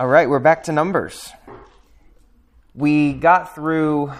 All 0.00 0.06
right, 0.06 0.30
we're 0.30 0.38
back 0.38 0.62
to 0.64 0.72
Numbers. 0.72 1.32
We 2.72 3.14
got 3.14 3.52
through 3.56 4.12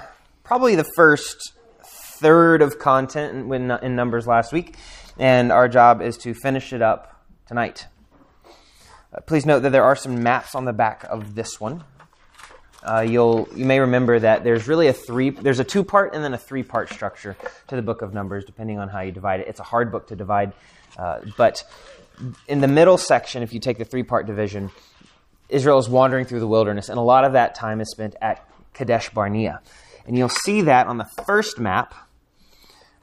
probably 0.42 0.74
the 0.74 0.90
first 0.96 1.52
third 1.84 2.62
of 2.62 2.80
content 2.80 3.52
in, 3.54 3.94
Numbers 3.94 4.26
last 4.26 4.52
week, 4.52 4.74
and 5.20 5.52
our 5.52 5.68
job 5.68 6.02
is 6.02 6.18
to 6.18 6.34
finish 6.34 6.72
it 6.72 6.82
up 6.82 7.24
tonight. 7.46 7.86
Uh, 9.14 9.20
please 9.20 9.46
note 9.46 9.60
that 9.60 9.70
there 9.70 9.84
are 9.84 9.94
some 9.94 10.20
maps 10.20 10.56
on 10.56 10.64
the 10.64 10.72
back 10.72 11.04
of 11.04 11.36
this 11.36 11.60
one. 11.60 11.84
Uh, 12.82 13.06
you'll 13.08 13.48
you 13.54 13.64
may 13.64 13.78
remember 13.78 14.18
that 14.18 14.42
there's 14.42 14.66
really 14.66 14.88
a 14.88 14.92
three 14.92 15.30
there's 15.30 15.60
a 15.60 15.64
two 15.64 15.84
part 15.84 16.12
and 16.12 16.24
then 16.24 16.34
a 16.34 16.38
three 16.38 16.64
part 16.64 16.90
structure 16.90 17.36
to 17.68 17.76
the 17.76 17.82
book 17.82 18.02
of 18.02 18.12
Numbers, 18.12 18.44
depending 18.44 18.80
on 18.80 18.88
how 18.88 19.02
you 19.02 19.12
divide 19.12 19.38
it. 19.38 19.46
It's 19.46 19.60
a 19.60 19.64
hard 19.64 19.92
book 19.92 20.08
to 20.08 20.16
divide, 20.16 20.54
uh, 20.98 21.20
but 21.36 21.62
in 22.48 22.60
the 22.60 22.66
middle 22.66 22.98
section, 22.98 23.44
if 23.44 23.52
you 23.52 23.60
take 23.60 23.78
the 23.78 23.84
three 23.84 24.02
part 24.02 24.26
division, 24.26 24.70
Israel 25.48 25.78
is 25.78 25.88
wandering 25.88 26.24
through 26.24 26.40
the 26.40 26.48
wilderness, 26.48 26.88
and 26.88 26.98
a 26.98 27.02
lot 27.02 27.24
of 27.24 27.32
that 27.32 27.54
time 27.54 27.80
is 27.80 27.90
spent 27.90 28.14
at 28.20 28.46
Kadesh 28.74 29.10
Barnea. 29.10 29.60
And 30.06 30.16
you'll 30.16 30.28
see 30.28 30.62
that 30.62 30.86
on 30.86 30.98
the 30.98 31.08
first 31.26 31.58
map 31.58 31.94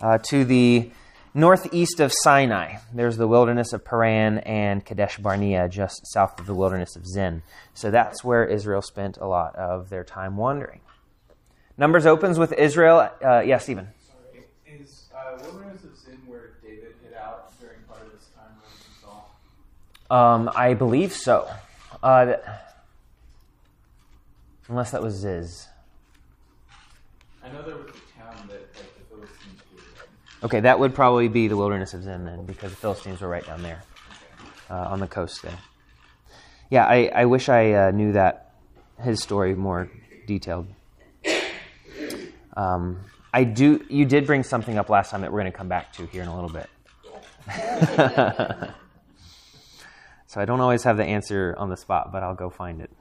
uh, 0.01 0.17
to 0.29 0.43
the 0.45 0.91
northeast 1.33 1.99
of 1.99 2.11
Sinai. 2.13 2.77
There's 2.93 3.17
the 3.17 3.27
wilderness 3.27 3.73
of 3.73 3.83
Paran 3.83 4.39
and 4.39 4.83
Kadesh 4.83 5.17
Barnea, 5.17 5.67
just 5.69 6.01
south 6.13 6.39
of 6.39 6.45
the 6.45 6.53
wilderness 6.53 6.95
of 6.95 7.05
Zin. 7.05 7.43
So 7.73 7.91
that's 7.91 8.23
where 8.23 8.45
Israel 8.45 8.81
spent 8.81 9.17
a 9.17 9.27
lot 9.27 9.55
of 9.55 9.89
their 9.89 10.03
time 10.03 10.37
wandering. 10.37 10.79
Numbers 11.77 12.05
opens 12.05 12.39
with 12.39 12.53
Israel. 12.53 13.09
Uh, 13.23 13.41
yeah, 13.41 13.57
Stephen. 13.57 13.89
Sorry. 14.07 14.45
Is 14.79 15.09
uh, 15.13 15.37
wilderness 15.43 15.83
of 15.83 15.97
Zin 15.97 16.19
where 16.25 16.53
David 16.63 16.95
hid 17.03 17.13
out 17.13 17.51
during 17.59 17.79
part 17.87 18.01
of 18.01 18.13
this 18.13 18.29
time 18.33 18.55
when 18.61 18.71
Saul? 19.01 19.35
Um, 20.09 20.49
I 20.55 20.73
believe 20.73 21.11
so. 21.11 21.49
Uh, 22.05 22.37
unless 24.67 24.91
that 24.91 25.01
was 25.01 25.15
Ziz. 25.15 25.67
I 27.43 27.51
know 27.51 27.63
there 27.63 27.77
was 27.77 27.87
a 27.87 28.21
town 28.21 28.47
that 28.47 28.61
like, 28.75 28.95
the 28.95 29.05
Philistines 29.09 29.61
grew 29.71 29.79
in. 29.79 30.45
Okay, 30.45 30.59
that 30.59 30.79
would 30.79 30.93
probably 30.93 31.29
be 31.29 31.47
the 31.47 31.57
wilderness 31.57 31.95
of 31.95 32.03
Zin 32.03 32.25
then, 32.25 32.45
because 32.45 32.69
the 32.69 32.77
Philistines 32.77 33.21
were 33.21 33.27
right 33.27 33.43
down 33.43 33.63
there 33.63 33.81
uh, 34.69 34.75
on 34.75 34.99
the 34.99 35.07
coast 35.07 35.41
there. 35.41 35.57
Yeah, 36.69 36.85
I, 36.85 37.07
I 37.07 37.25
wish 37.25 37.49
I 37.49 37.71
uh, 37.71 37.89
knew 37.89 38.11
that 38.11 38.53
his 39.01 39.23
story 39.23 39.55
more 39.55 39.89
detailed. 40.27 40.67
Um, 42.55 42.99
I 43.33 43.45
do. 43.45 43.83
You 43.89 44.05
did 44.05 44.27
bring 44.27 44.43
something 44.43 44.77
up 44.77 44.89
last 44.89 45.09
time 45.09 45.21
that 45.21 45.33
we're 45.33 45.41
going 45.41 45.51
to 45.51 45.57
come 45.57 45.69
back 45.69 45.91
to 45.93 46.05
here 46.05 46.21
in 46.21 46.27
a 46.27 46.35
little 46.35 46.51
bit. 46.51 46.69
so 50.35 50.41
I 50.41 50.45
don't 50.45 50.59
always 50.59 50.83
have 50.83 50.97
the 50.97 51.05
answer 51.05 51.55
on 51.57 51.69
the 51.69 51.77
spot, 51.77 52.11
but 52.11 52.21
I'll 52.21 52.35
go 52.35 52.49
find 52.49 52.81
it. 52.81 52.91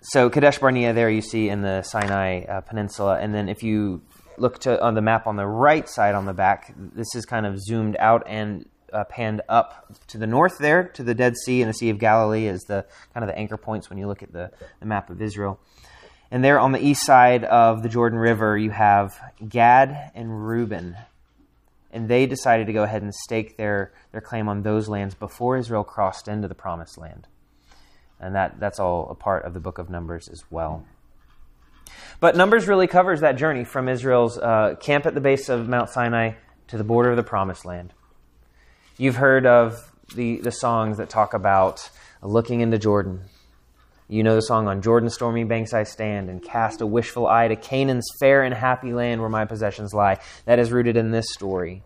So 0.00 0.30
Kadesh 0.30 0.58
Barnea, 0.58 0.94
there 0.94 1.10
you 1.10 1.20
see 1.20 1.50
in 1.50 1.60
the 1.60 1.82
Sinai 1.82 2.44
uh, 2.44 2.62
Peninsula, 2.62 3.18
and 3.20 3.34
then 3.34 3.50
if 3.50 3.62
you 3.62 4.00
look 4.38 4.58
to 4.60 4.82
on 4.82 4.94
the 4.94 5.02
map 5.02 5.26
on 5.26 5.36
the 5.36 5.46
right 5.46 5.86
side 5.86 6.14
on 6.14 6.24
the 6.24 6.32
back, 6.32 6.72
this 6.78 7.14
is 7.14 7.26
kind 7.26 7.44
of 7.44 7.60
zoomed 7.60 7.94
out 7.98 8.22
and 8.26 8.66
uh, 8.90 9.04
panned 9.04 9.42
up 9.50 9.94
to 10.06 10.16
the 10.16 10.26
north 10.26 10.56
there 10.60 10.84
to 10.94 11.02
the 11.02 11.14
Dead 11.14 11.36
Sea 11.44 11.60
and 11.60 11.68
the 11.68 11.74
Sea 11.74 11.90
of 11.90 11.98
Galilee 11.98 12.48
as 12.48 12.62
the 12.62 12.86
kind 13.12 13.22
of 13.22 13.28
the 13.28 13.36
anchor 13.36 13.58
points 13.58 13.90
when 13.90 13.98
you 13.98 14.06
look 14.06 14.22
at 14.22 14.32
the, 14.32 14.50
the 14.80 14.86
map 14.86 15.10
of 15.10 15.20
Israel. 15.20 15.60
And 16.30 16.42
there 16.42 16.58
on 16.58 16.72
the 16.72 16.82
east 16.82 17.04
side 17.04 17.44
of 17.44 17.82
the 17.82 17.90
Jordan 17.90 18.18
River, 18.18 18.56
you 18.56 18.70
have 18.70 19.20
Gad 19.46 20.10
and 20.14 20.46
Reuben. 20.48 20.96
And 21.96 22.10
they 22.10 22.26
decided 22.26 22.66
to 22.66 22.74
go 22.74 22.82
ahead 22.82 23.00
and 23.00 23.14
stake 23.14 23.56
their, 23.56 23.94
their 24.12 24.20
claim 24.20 24.50
on 24.50 24.62
those 24.62 24.86
lands 24.86 25.14
before 25.14 25.56
Israel 25.56 25.82
crossed 25.82 26.28
into 26.28 26.46
the 26.46 26.54
promised 26.54 26.98
land. 26.98 27.26
And 28.20 28.34
that, 28.34 28.60
that's 28.60 28.78
all 28.78 29.08
a 29.08 29.14
part 29.14 29.46
of 29.46 29.54
the 29.54 29.60
book 29.60 29.78
of 29.78 29.88
Numbers 29.88 30.28
as 30.28 30.44
well. 30.50 30.84
But 32.20 32.36
Numbers 32.36 32.68
really 32.68 32.86
covers 32.86 33.20
that 33.20 33.36
journey 33.36 33.64
from 33.64 33.88
Israel's 33.88 34.36
uh, 34.36 34.74
camp 34.78 35.06
at 35.06 35.14
the 35.14 35.22
base 35.22 35.48
of 35.48 35.70
Mount 35.70 35.88
Sinai 35.88 36.32
to 36.68 36.76
the 36.76 36.84
border 36.84 37.12
of 37.12 37.16
the 37.16 37.22
promised 37.22 37.64
land. 37.64 37.94
You've 38.98 39.16
heard 39.16 39.46
of 39.46 39.90
the, 40.14 40.36
the 40.40 40.52
songs 40.52 40.98
that 40.98 41.08
talk 41.08 41.32
about 41.32 41.88
looking 42.22 42.60
into 42.60 42.76
Jordan. 42.76 43.22
You 44.08 44.22
know 44.22 44.36
the 44.36 44.42
song 44.42 44.68
on 44.68 44.82
Jordan's 44.82 45.14
stormy 45.14 45.42
banks 45.42 45.74
I 45.74 45.82
stand 45.82 46.30
and 46.30 46.40
cast 46.40 46.80
a 46.80 46.86
wishful 46.86 47.26
eye 47.26 47.48
to 47.48 47.56
Canaan's 47.56 48.08
fair 48.20 48.44
and 48.44 48.54
happy 48.54 48.92
land 48.92 49.20
where 49.20 49.28
my 49.30 49.46
possessions 49.46 49.92
lie. 49.92 50.20
That 50.44 50.60
is 50.60 50.70
rooted 50.70 50.96
in 50.96 51.10
this 51.10 51.26
story. 51.32 51.82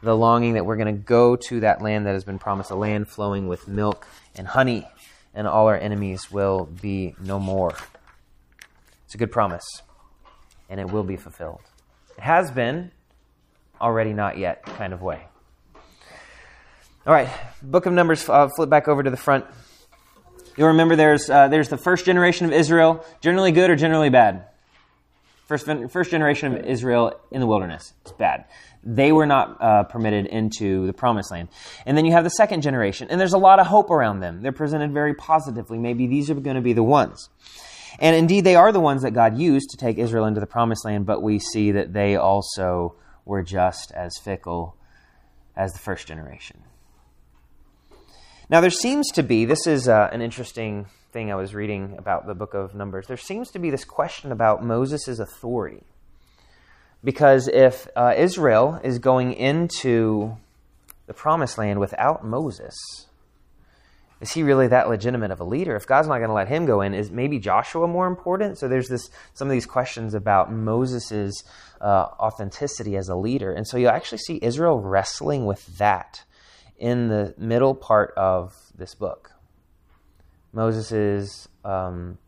The 0.00 0.16
longing 0.16 0.54
that 0.54 0.66
we're 0.66 0.76
going 0.76 0.94
to 0.94 1.02
go 1.02 1.34
to 1.34 1.60
that 1.60 1.82
land 1.82 2.06
that 2.06 2.12
has 2.12 2.22
been 2.22 2.38
promised, 2.38 2.70
a 2.70 2.76
land 2.76 3.08
flowing 3.08 3.48
with 3.48 3.66
milk 3.66 4.06
and 4.36 4.46
honey, 4.46 4.86
and 5.34 5.48
all 5.48 5.66
our 5.66 5.76
enemies 5.76 6.30
will 6.30 6.68
be 6.80 7.16
no 7.20 7.40
more. 7.40 7.74
It's 9.06 9.16
a 9.16 9.18
good 9.18 9.32
promise, 9.32 9.64
and 10.68 10.78
it 10.78 10.90
will 10.90 11.02
be 11.02 11.16
fulfilled. 11.16 11.62
It 12.16 12.22
has 12.22 12.52
been, 12.52 12.92
already 13.80 14.12
not 14.12 14.38
yet 14.38 14.62
kind 14.62 14.92
of 14.92 15.02
way. 15.02 15.22
All 17.04 17.12
right, 17.12 17.28
Book 17.62 17.86
of 17.86 17.92
Numbers, 17.92 18.28
uh, 18.28 18.48
flip 18.54 18.70
back 18.70 18.86
over 18.86 19.02
to 19.02 19.10
the 19.10 19.16
front. 19.16 19.44
You'll 20.56 20.68
remember 20.68 20.96
there's, 20.96 21.28
uh, 21.28 21.48
there's 21.48 21.68
the 21.68 21.76
first 21.76 22.04
generation 22.04 22.46
of 22.46 22.52
Israel, 22.52 23.04
generally 23.20 23.52
good 23.52 23.70
or 23.70 23.76
generally 23.76 24.10
bad. 24.10 24.46
First, 25.46 25.68
first 25.90 26.10
generation 26.10 26.54
of 26.54 26.64
Israel 26.64 27.20
in 27.30 27.40
the 27.40 27.46
wilderness. 27.46 27.92
It's 28.02 28.12
bad. 28.12 28.46
They 28.82 29.12
were 29.12 29.26
not 29.26 29.60
uh, 29.60 29.82
permitted 29.84 30.26
into 30.26 30.86
the 30.86 30.92
promised 30.92 31.30
land. 31.30 31.48
And 31.84 31.96
then 31.96 32.06
you 32.06 32.12
have 32.12 32.24
the 32.24 32.30
second 32.30 32.62
generation, 32.62 33.08
and 33.10 33.20
there's 33.20 33.34
a 33.34 33.38
lot 33.38 33.58
of 33.58 33.66
hope 33.66 33.90
around 33.90 34.20
them. 34.20 34.42
They're 34.42 34.52
presented 34.52 34.92
very 34.92 35.14
positively. 35.14 35.78
Maybe 35.78 36.06
these 36.06 36.30
are 36.30 36.34
going 36.34 36.56
to 36.56 36.62
be 36.62 36.72
the 36.72 36.82
ones. 36.82 37.28
And 37.98 38.16
indeed, 38.16 38.44
they 38.44 38.56
are 38.56 38.72
the 38.72 38.80
ones 38.80 39.02
that 39.02 39.12
God 39.12 39.38
used 39.38 39.70
to 39.70 39.76
take 39.76 39.98
Israel 39.98 40.24
into 40.24 40.40
the 40.40 40.46
promised 40.46 40.84
land, 40.84 41.06
but 41.06 41.22
we 41.22 41.38
see 41.38 41.72
that 41.72 41.92
they 41.92 42.16
also 42.16 42.94
were 43.24 43.42
just 43.42 43.92
as 43.92 44.16
fickle 44.18 44.76
as 45.56 45.72
the 45.72 45.78
first 45.78 46.06
generation. 46.06 46.63
Now, 48.50 48.60
there 48.60 48.68
seems 48.68 49.10
to 49.12 49.22
be, 49.22 49.46
this 49.46 49.66
is 49.66 49.88
uh, 49.88 50.10
an 50.12 50.20
interesting 50.20 50.84
thing 51.12 51.32
I 51.32 51.34
was 51.34 51.54
reading 51.54 51.94
about 51.96 52.26
the 52.26 52.34
book 52.34 52.52
of 52.52 52.74
Numbers. 52.74 53.06
There 53.06 53.16
seems 53.16 53.50
to 53.52 53.58
be 53.58 53.70
this 53.70 53.86
question 53.86 54.32
about 54.32 54.62
Moses' 54.62 55.18
authority. 55.18 55.82
Because 57.02 57.48
if 57.48 57.88
uh, 57.96 58.12
Israel 58.16 58.78
is 58.84 58.98
going 58.98 59.32
into 59.32 60.36
the 61.06 61.14
promised 61.14 61.56
land 61.56 61.80
without 61.80 62.22
Moses, 62.22 62.74
is 64.20 64.32
he 64.32 64.42
really 64.42 64.68
that 64.68 64.90
legitimate 64.90 65.30
of 65.30 65.40
a 65.40 65.44
leader? 65.44 65.74
If 65.74 65.86
God's 65.86 66.08
not 66.08 66.18
going 66.18 66.28
to 66.28 66.34
let 66.34 66.48
him 66.48 66.66
go 66.66 66.82
in, 66.82 66.92
is 66.92 67.10
maybe 67.10 67.38
Joshua 67.38 67.88
more 67.88 68.06
important? 68.06 68.58
So 68.58 68.68
there's 68.68 68.88
this 68.88 69.08
some 69.32 69.48
of 69.48 69.52
these 69.52 69.66
questions 69.66 70.12
about 70.12 70.52
Moses' 70.52 71.42
uh, 71.80 72.08
authenticity 72.20 72.96
as 72.96 73.08
a 73.08 73.16
leader, 73.16 73.52
and 73.52 73.66
so 73.66 73.78
you 73.78 73.88
actually 73.88 74.18
see 74.18 74.38
Israel 74.42 74.80
wrestling 74.80 75.46
with 75.46 75.78
that 75.78 76.24
in 76.78 77.08
the 77.08 77.34
middle 77.38 77.74
part 77.74 78.12
of 78.16 78.54
this 78.76 78.94
book. 78.94 79.32
Moses' 80.52 81.48
um, 81.64 82.18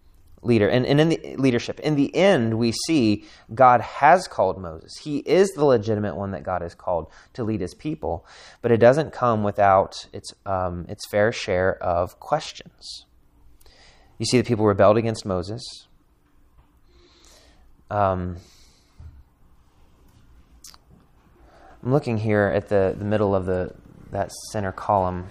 leader. 0.43 0.69
And, 0.69 0.87
and 0.87 1.01
in 1.01 1.09
the 1.09 1.37
leadership, 1.37 1.81
in 1.81 1.97
the 1.97 2.15
end, 2.15 2.59
we 2.59 2.73
see 2.87 3.25
God 3.55 3.81
has 3.81 4.27
called 4.29 4.61
Moses. 4.61 4.97
He 5.03 5.19
is 5.19 5.51
the 5.51 5.65
legitimate 5.65 6.17
one 6.17 6.31
that 6.31 6.43
God 6.43 6.63
has 6.63 6.75
called 6.75 7.09
to 7.35 7.45
lead 7.45 7.61
his 7.61 7.75
people, 7.75 8.27
but 8.63 8.71
it 8.71 8.79
doesn't 8.79 9.13
come 9.13 9.43
without 9.43 10.07
its, 10.13 10.33
um, 10.45 10.87
its 10.89 11.07
fair 11.07 11.33
share 11.33 11.83
of 11.83 12.19
questions. 12.21 13.07
You 14.19 14.27
see, 14.27 14.39
the 14.39 14.45
people 14.45 14.65
rebelled 14.65 14.97
against 14.97 15.27
Moses. 15.27 15.63
Um, 17.91 18.39
I'm 21.83 21.93
looking 21.93 22.19
here 22.19 22.51
at 22.55 22.69
the, 22.69 22.95
the 22.99 23.05
middle 23.05 23.35
of 23.35 23.47
the 23.47 23.75
that 24.11 24.31
center 24.51 24.73
column 24.73 25.27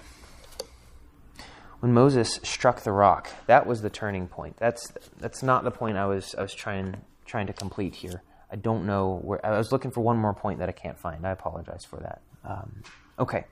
when 1.85 1.93
Moses 1.93 2.39
struck 2.41 2.81
the 2.81 2.91
rock, 2.91 3.29
that 3.45 3.67
was 3.67 3.83
the 3.83 3.91
turning 3.91 4.27
point. 4.27 4.57
That's 4.57 4.91
that's 5.19 5.43
not 5.43 5.63
the 5.63 5.69
point 5.69 5.97
I 5.97 6.07
was 6.07 6.33
I 6.35 6.41
was 6.41 6.51
trying 6.51 6.97
trying 7.27 7.45
to 7.45 7.53
complete 7.53 7.93
here. 7.93 8.23
I 8.51 8.55
don't 8.55 8.87
know 8.87 9.19
where 9.21 9.45
I 9.45 9.55
was 9.55 9.71
looking 9.71 9.91
for 9.91 10.01
one 10.01 10.17
more 10.17 10.33
point 10.33 10.59
that 10.59 10.69
I 10.69 10.71
can't 10.71 10.97
find. 10.97 11.27
I 11.27 11.29
apologize 11.29 11.85
for 11.85 11.97
that. 11.97 12.21
Um, 12.43 12.81
okay. 13.19 13.45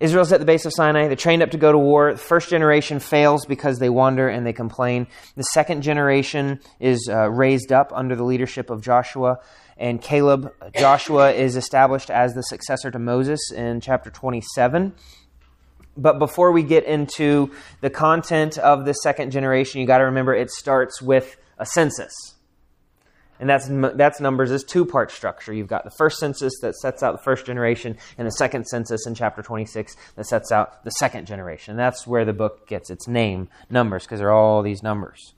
Israel's 0.00 0.32
at 0.32 0.40
the 0.40 0.46
base 0.46 0.64
of 0.64 0.72
Sinai. 0.72 1.08
They're 1.08 1.16
trained 1.16 1.42
up 1.42 1.50
to 1.50 1.58
go 1.58 1.72
to 1.72 1.78
war. 1.78 2.12
The 2.12 2.18
first 2.18 2.48
generation 2.48 3.00
fails 3.00 3.44
because 3.44 3.78
they 3.78 3.90
wander 3.90 4.28
and 4.28 4.46
they 4.46 4.54
complain. 4.54 5.06
The 5.36 5.42
second 5.42 5.82
generation 5.82 6.60
is 6.80 7.08
uh, 7.10 7.30
raised 7.30 7.70
up 7.70 7.92
under 7.94 8.16
the 8.16 8.24
leadership 8.24 8.70
of 8.70 8.82
Joshua 8.82 9.40
and 9.76 10.00
Caleb. 10.00 10.52
Joshua 10.76 11.32
is 11.32 11.56
established 11.56 12.10
as 12.10 12.34
the 12.34 12.42
successor 12.42 12.90
to 12.90 12.98
Moses 12.98 13.52
in 13.52 13.80
chapter 13.80 14.10
27. 14.10 14.94
But 15.96 16.18
before 16.18 16.52
we 16.52 16.62
get 16.62 16.84
into 16.84 17.52
the 17.80 17.90
content 17.90 18.58
of 18.58 18.84
the 18.84 18.92
second 18.94 19.30
generation, 19.30 19.80
you 19.80 19.86
got 19.86 19.98
to 19.98 20.04
remember 20.04 20.34
it 20.34 20.50
starts 20.50 21.00
with 21.00 21.36
a 21.58 21.66
census. 21.66 22.34
And 23.40 23.48
that's, 23.48 23.68
that's 23.96 24.20
Numbers' 24.20 24.50
is 24.50 24.64
two 24.64 24.84
part 24.84 25.10
structure. 25.10 25.52
You've 25.52 25.68
got 25.68 25.84
the 25.84 25.90
first 25.90 26.18
census 26.18 26.52
that 26.62 26.76
sets 26.76 27.02
out 27.02 27.12
the 27.12 27.22
first 27.22 27.46
generation, 27.46 27.96
and 28.16 28.26
the 28.26 28.32
second 28.32 28.66
census 28.66 29.06
in 29.06 29.14
chapter 29.14 29.42
26 29.42 29.96
that 30.16 30.26
sets 30.26 30.52
out 30.52 30.84
the 30.84 30.90
second 30.90 31.26
generation. 31.26 31.76
That's 31.76 32.06
where 32.06 32.24
the 32.24 32.32
book 32.32 32.68
gets 32.68 32.90
its 32.90 33.08
name, 33.08 33.48
Numbers, 33.68 34.04
because 34.04 34.20
there 34.20 34.28
are 34.28 34.32
all 34.32 34.62
these 34.62 34.82
numbers. 34.82 35.34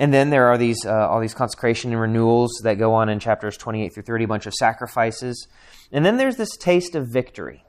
And 0.00 0.14
then 0.14 0.30
there 0.30 0.46
are 0.46 0.56
these 0.56 0.86
uh, 0.86 1.08
all 1.08 1.20
these 1.20 1.34
consecration 1.34 1.92
and 1.92 2.00
renewals 2.00 2.50
that 2.64 2.78
go 2.78 2.94
on 2.94 3.10
in 3.10 3.20
chapters 3.20 3.58
28 3.58 3.92
through 3.92 4.02
30, 4.04 4.24
a 4.24 4.28
bunch 4.28 4.46
of 4.46 4.54
sacrifices. 4.54 5.46
And 5.92 6.06
then 6.06 6.16
there's 6.16 6.36
this 6.36 6.56
taste 6.56 6.94
of 6.94 7.08
victory 7.12 7.62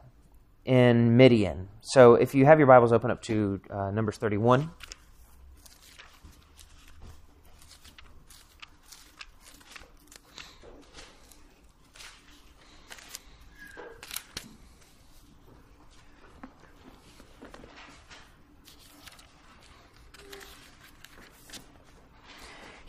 in 0.64 1.18
Midian. 1.18 1.68
So 1.82 2.16
if 2.16 2.34
you 2.34 2.46
have 2.46 2.58
your 2.58 2.68
Bibles 2.68 2.94
open 2.94 3.12
up 3.12 3.22
to 3.24 3.60
uh, 3.70 3.92
Numbers 3.92 4.18
31. 4.18 4.72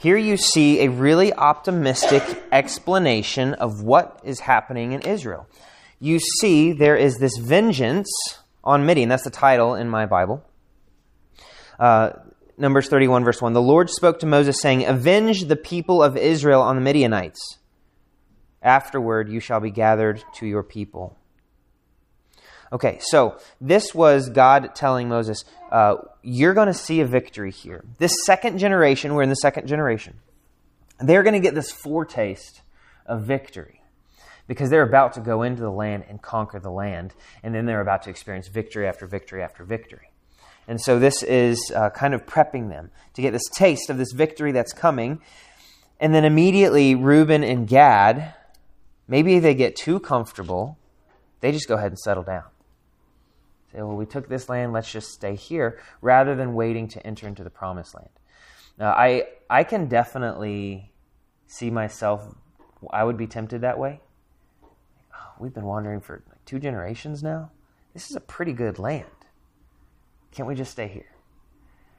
Here 0.03 0.17
you 0.17 0.37
see 0.37 0.81
a 0.81 0.91
really 0.91 1.33
optimistic 1.33 2.25
explanation 2.51 3.55
of 3.55 3.85
what 3.85 4.19
is 4.25 4.41
happening 4.41 4.95
in 4.95 5.03
Israel. 5.03 5.47
You 6.01 6.19
see, 6.19 6.73
there 6.73 6.97
is 6.97 7.19
this 7.19 7.37
vengeance 7.37 8.11
on 8.65 8.85
Midian. 8.85 9.09
That's 9.09 9.23
the 9.23 9.31
title 9.31 9.77
in 9.77 9.89
my 9.89 10.07
Bible. 10.07 10.45
Uh, 11.79 12.15
Numbers 12.59 12.89
31, 12.89 13.23
verse 13.23 13.41
1. 13.41 13.53
The 13.53 13.63
Lord 13.63 13.91
spoke 13.91 14.19
to 14.19 14.27
Moses, 14.27 14.61
saying, 14.61 14.85
Avenge 14.85 15.45
the 15.45 15.55
people 15.55 16.03
of 16.03 16.17
Israel 16.17 16.63
on 16.63 16.75
the 16.75 16.83
Midianites. 16.83 17.59
Afterward, 18.61 19.31
you 19.31 19.39
shall 19.39 19.61
be 19.61 19.71
gathered 19.71 20.21
to 20.35 20.47
your 20.47 20.65
people. 20.65 21.17
Okay, 22.73 22.99
so 23.03 23.39
this 23.61 23.95
was 23.95 24.31
God 24.31 24.75
telling 24.75 25.09
Moses, 25.09 25.45
uh, 25.71 25.97
You're 26.23 26.55
going 26.55 26.69
to 26.69 26.75
see 26.75 27.01
a 27.01 27.07
victory 27.07 27.51
here. 27.51 27.85
This 27.99 28.15
second 28.25 28.59
generation, 28.59 29.13
we're 29.13 29.23
in 29.23 29.29
the 29.29 29.35
second 29.37 29.67
generation, 29.67 30.15
they're 30.99 31.23
going 31.23 31.35
to 31.35 31.41
get 31.41 31.55
this 31.55 31.71
foretaste 31.71 32.63
of 33.05 33.25
victory 33.25 33.83
because 34.49 34.71
they're 34.71 34.83
about 34.83 35.13
to 35.15 35.21
go 35.21 35.43
into 35.43 35.61
the 35.61 35.71
land 35.71 36.05
and 36.09 36.23
conquer 36.23 36.59
the 36.59 36.71
land, 36.71 37.15
and 37.43 37.55
then 37.55 37.67
they're 37.67 37.81
about 37.81 38.03
to 38.05 38.11
experience 38.11 38.49
victory 38.49 38.89
after 38.89 39.07
victory 39.07 39.43
after 39.43 39.65
victory. 39.65 40.11
And 40.67 40.81
so 40.81 40.99
this 40.99 41.23
is 41.23 41.73
uh, 41.75 41.91
kind 41.91 42.15
of 42.15 42.25
prepping 42.25 42.71
them 42.71 42.91
to 43.15 43.23
get 43.23 43.33
this 43.33 43.49
taste 43.55 43.91
of 43.91 43.99
this 43.99 44.13
victory 44.13 44.53
that's 44.53 44.73
coming. 44.73 45.21
And 46.01 46.15
then 46.15 46.25
immediately, 46.25 46.95
Reuben 46.95 47.45
and 47.45 47.69
Gad, 47.69 48.35
maybe 49.07 49.39
they 49.41 49.55
get 49.55 49.77
too 49.77 50.01
comfortable, 50.01 50.79
they 51.41 51.53
just 51.53 51.69
go 51.69 51.75
ahead 51.75 51.91
and 51.91 51.99
settle 51.99 52.23
down. 52.23 52.45
Say, 53.73 53.81
well, 53.81 53.97
we 53.97 54.05
took 54.05 54.29
this 54.29 54.49
land, 54.49 54.73
let's 54.73 54.91
just 54.91 55.13
stay 55.13 55.35
here, 55.35 55.81
rather 56.03 56.35
than 56.35 56.55
waiting 56.55 56.89
to 56.89 57.07
enter 57.07 57.27
into 57.27 57.43
the 57.43 57.51
promised 57.51 57.95
land. 57.95 58.11
Now, 58.79 58.91
I, 58.91 59.29
I 59.49 59.65
can 59.65 59.87
definitely 59.87 60.93
see 61.47 61.71
myself, 61.71 62.35
I 62.91 63.05
would 63.05 63.17
be 63.17 63.27
tempted 63.27 63.63
that 63.63 63.79
way. 63.79 64.01
Oh, 65.15 65.33
we've 65.39 65.55
been 65.55 65.65
wandering 65.65 66.01
for 66.01 66.23
like 66.29 66.45
two 66.45 66.59
generations 66.59 67.23
now. 67.23 67.51
This 67.95 68.11
is 68.11 68.17
a 68.17 68.21
pretty 68.21 68.53
good 68.53 68.79
land. 68.79 69.07
Can't 70.33 70.49
we 70.49 70.55
just 70.55 70.73
stay 70.73 70.89
here? 70.89 71.11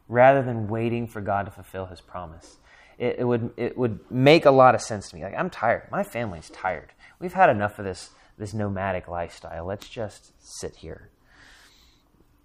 Rather 0.08 0.44
than 0.44 0.68
waiting 0.68 1.08
for 1.08 1.22
God 1.22 1.46
to 1.46 1.52
fulfill 1.52 1.86
his 1.88 2.02
promise. 2.02 2.58
It, 3.00 3.18
it, 3.20 3.24
would, 3.24 3.52
it 3.58 3.78
would 3.78 4.00
make 4.12 4.46
a 4.46 4.52
lot 4.52 4.76
of 4.76 4.82
sense 4.82 5.10
to 5.10 5.16
me. 5.16 5.24
Like, 5.24 5.36
I'm 5.38 5.50
tired. 5.50 5.88
My 5.92 6.04
family's 6.04 6.50
tired. 6.52 6.94
We've 7.20 7.34
had 7.34 7.50
enough 7.50 7.80
of 7.80 7.86
this, 7.86 8.12
this 8.38 8.54
nomadic 8.54 9.08
lifestyle. 9.08 9.66
Let's 9.66 9.88
just 9.88 10.34
sit 10.40 10.76
here 10.78 11.10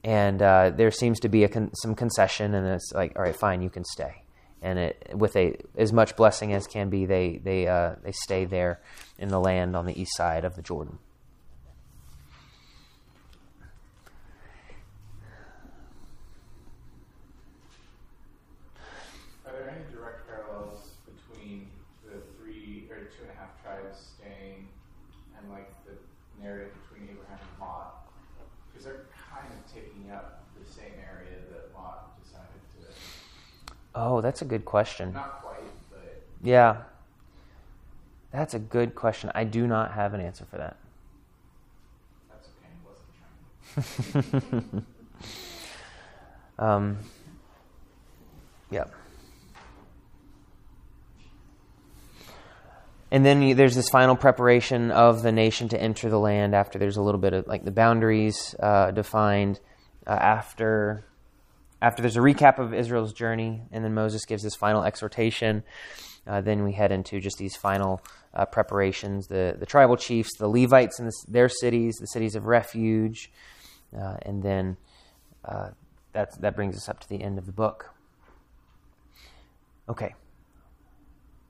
and 0.04 0.40
uh, 0.42 0.70
there 0.70 0.90
seems 0.90 1.20
to 1.20 1.28
be 1.28 1.46
con- 1.48 1.70
some 1.74 1.94
concession, 1.94 2.54
and 2.54 2.66
it's 2.66 2.92
like, 2.94 3.12
all 3.16 3.22
right, 3.22 3.36
fine, 3.36 3.62
you 3.62 3.70
can 3.70 3.84
stay. 3.84 4.22
And 4.60 4.78
it, 4.78 5.10
with 5.14 5.36
a 5.36 5.56
as 5.76 5.92
much 5.92 6.16
blessing 6.16 6.52
as 6.52 6.66
can 6.66 6.90
be, 6.90 7.06
they 7.06 7.40
they 7.42 7.68
uh, 7.68 7.94
they 8.02 8.12
stay 8.12 8.44
there 8.44 8.80
in 9.18 9.28
the 9.28 9.38
land 9.38 9.76
on 9.76 9.86
the 9.86 10.00
east 10.00 10.16
side 10.16 10.44
of 10.44 10.56
the 10.56 10.62
Jordan. 10.62 10.98
Are 19.46 19.52
there 19.52 19.70
any 19.70 19.84
direct 19.94 20.26
parallels 20.26 20.90
between 21.06 21.68
the 22.04 22.20
three 22.36 22.88
or 22.90 23.04
two 23.14 23.22
and 23.22 23.30
a 23.30 23.38
half 23.38 23.62
tribes 23.62 24.10
staying 24.18 24.66
and 25.38 25.48
like 25.50 25.70
the 25.86 25.92
narrative 26.42 26.72
between 26.82 27.08
Abraham 27.10 27.38
and 27.38 27.60
Lot? 27.60 28.10
Because 28.70 28.84
they're 28.86 29.06
kind 29.30 29.46
of 29.46 29.72
taking 29.72 30.10
up 30.10 30.44
the 30.58 30.66
same 30.70 30.98
area 30.98 31.38
that 31.52 31.72
Lot 31.74 32.20
decided 32.22 32.60
to. 32.74 33.72
Oh, 34.00 34.20
that's 34.20 34.42
a 34.42 34.44
good 34.44 34.64
question. 34.64 35.12
Not 35.12 35.42
quite, 35.42 35.58
but 35.90 36.22
Yeah, 36.42 36.82
that's 38.32 38.54
a 38.54 38.60
good 38.60 38.94
question. 38.94 39.32
I 39.34 39.42
do 39.42 39.66
not 39.66 39.92
have 39.92 40.14
an 40.14 40.20
answer 40.20 40.44
for 40.44 40.58
that. 40.58 40.76
that's 42.30 42.48
okay. 42.48 42.68
I 43.74 44.52
wasn't 44.52 44.72
trying. 44.72 44.86
Um, 46.58 46.98
yeah. 48.70 48.84
And 53.10 53.24
then 53.24 53.42
you, 53.42 53.54
there's 53.54 53.74
this 53.76 53.88
final 53.88 54.16
preparation 54.16 54.90
of 54.90 55.22
the 55.22 55.30
nation 55.32 55.68
to 55.68 55.80
enter 55.80 56.10
the 56.10 56.18
land 56.18 56.54
after 56.54 56.78
there's 56.78 56.96
a 56.96 57.02
little 57.02 57.20
bit 57.20 57.32
of 57.32 57.46
like 57.46 57.64
the 57.64 57.70
boundaries 57.70 58.54
uh, 58.60 58.90
defined. 58.90 59.60
Uh, 60.06 60.10
after 60.10 61.04
after 61.80 62.02
there's 62.02 62.16
a 62.16 62.20
recap 62.20 62.58
of 62.58 62.74
Israel's 62.74 63.12
journey, 63.12 63.62
and 63.70 63.84
then 63.84 63.94
Moses 63.94 64.24
gives 64.24 64.42
this 64.42 64.54
final 64.54 64.82
exhortation. 64.82 65.62
Uh, 66.26 66.40
then 66.40 66.64
we 66.64 66.72
head 66.72 66.92
into 66.92 67.20
just 67.20 67.38
these 67.38 67.56
final 67.56 68.02
uh, 68.34 68.44
preparations: 68.44 69.28
the 69.28 69.56
the 69.58 69.66
tribal 69.66 69.96
chiefs, 69.96 70.30
the 70.38 70.48
Levites, 70.48 70.98
and 70.98 71.10
their 71.28 71.48
cities, 71.48 71.96
the 72.00 72.06
cities 72.06 72.34
of 72.34 72.46
refuge, 72.46 73.30
uh, 73.96 74.16
and 74.22 74.42
then 74.42 74.76
uh, 75.44 75.70
that 76.12 76.40
that 76.40 76.56
brings 76.56 76.76
us 76.76 76.88
up 76.88 77.00
to 77.00 77.08
the 77.08 77.22
end 77.22 77.38
of 77.38 77.46
the 77.46 77.52
book. 77.52 77.90
Okay. 79.88 80.14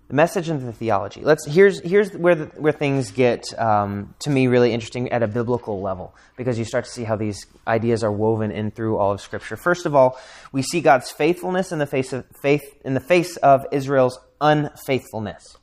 The 0.09 0.15
message 0.15 0.49
and 0.49 0.67
the 0.67 0.73
theology. 0.73 1.21
Let's 1.21 1.45
here's 1.47 1.81
here's 1.81 2.13
where 2.17 2.35
the, 2.35 2.47
where 2.57 2.73
things 2.73 3.11
get 3.11 3.45
um, 3.59 4.15
to 4.21 4.31
me 4.31 4.47
really 4.47 4.73
interesting 4.73 5.13
at 5.13 5.23
a 5.23 5.29
biblical 5.29 5.83
level 5.83 6.15
because 6.35 6.59
you 6.59 6.65
start 6.65 6.87
to 6.87 6.91
see 6.91 7.05
how 7.05 7.15
these 7.17 7.45
ideas 7.67 8.03
are 8.03 8.11
woven 8.11 8.51
in 8.51 8.71
through 8.71 8.97
all 8.97 9.13
of 9.13 9.21
Scripture. 9.21 9.57
First 9.57 9.85
of 9.85 9.95
all, 9.95 10.19
we 10.51 10.63
see 10.63 10.81
God's 10.81 11.11
faithfulness 11.11 11.73
in 11.73 11.79
the 11.79 11.87
face 11.87 12.15
of 12.15 12.25
faith 12.41 12.63
in 12.87 12.95
the 12.95 13.01
face 13.01 13.37
of 13.37 13.67
Israel's 13.71 14.19
unfaithfulness, 14.41 15.59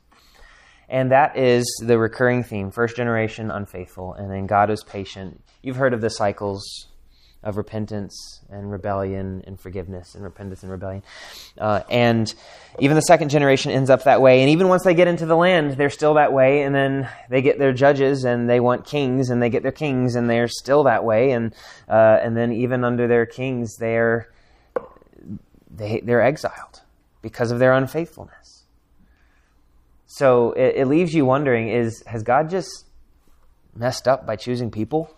and 0.88 1.10
that 1.10 1.36
is 1.36 1.64
the 1.84 1.98
recurring 1.98 2.44
theme: 2.44 2.70
first 2.70 2.94
generation 2.94 3.50
unfaithful, 3.50 4.14
and 4.14 4.30
then 4.30 4.46
God 4.46 4.70
is 4.70 4.84
patient. 4.84 5.42
You've 5.60 5.74
heard 5.74 5.92
of 5.92 6.00
the 6.00 6.10
cycles 6.10 6.86
of 7.42 7.56
repentance 7.56 8.40
and 8.50 8.70
rebellion 8.70 9.42
and 9.46 9.60
forgiveness 9.60 10.14
and 10.14 10.24
repentance 10.24 10.62
and 10.62 10.72
rebellion. 10.72 11.02
Uh, 11.58 11.80
and 11.88 12.34
even 12.78 12.96
the 12.96 13.02
second 13.02 13.28
generation 13.28 13.70
ends 13.70 13.88
up 13.88 14.04
that 14.04 14.20
way. 14.20 14.40
And 14.40 14.50
even 14.50 14.68
once 14.68 14.82
they 14.82 14.94
get 14.94 15.06
into 15.06 15.26
the 15.26 15.36
land, 15.36 15.72
they're 15.72 15.90
still 15.90 16.14
that 16.14 16.32
way. 16.32 16.62
And 16.62 16.74
then 16.74 17.08
they 17.30 17.42
get 17.42 17.58
their 17.58 17.72
judges 17.72 18.24
and 18.24 18.50
they 18.50 18.58
want 18.58 18.84
kings 18.84 19.30
and 19.30 19.40
they 19.40 19.48
get 19.48 19.62
their 19.62 19.72
kings 19.72 20.16
and 20.16 20.28
they're 20.28 20.48
still 20.48 20.84
that 20.84 21.04
way. 21.04 21.30
And, 21.30 21.54
uh, 21.88 22.18
and 22.20 22.36
then 22.36 22.52
even 22.52 22.84
under 22.84 23.06
their 23.06 23.26
kings, 23.26 23.76
they're, 23.76 24.28
they, 25.70 26.00
they're 26.00 26.22
exiled 26.22 26.82
because 27.22 27.50
of 27.50 27.58
their 27.58 27.72
unfaithfulness. 27.72 28.64
So 30.06 30.52
it, 30.52 30.76
it 30.76 30.88
leaves 30.88 31.14
you 31.14 31.26
wondering 31.26 31.68
is, 31.68 32.02
has 32.06 32.22
God 32.22 32.48
just 32.48 32.86
messed 33.74 34.08
up 34.08 34.26
by 34.26 34.36
choosing 34.36 34.70
people? 34.70 35.14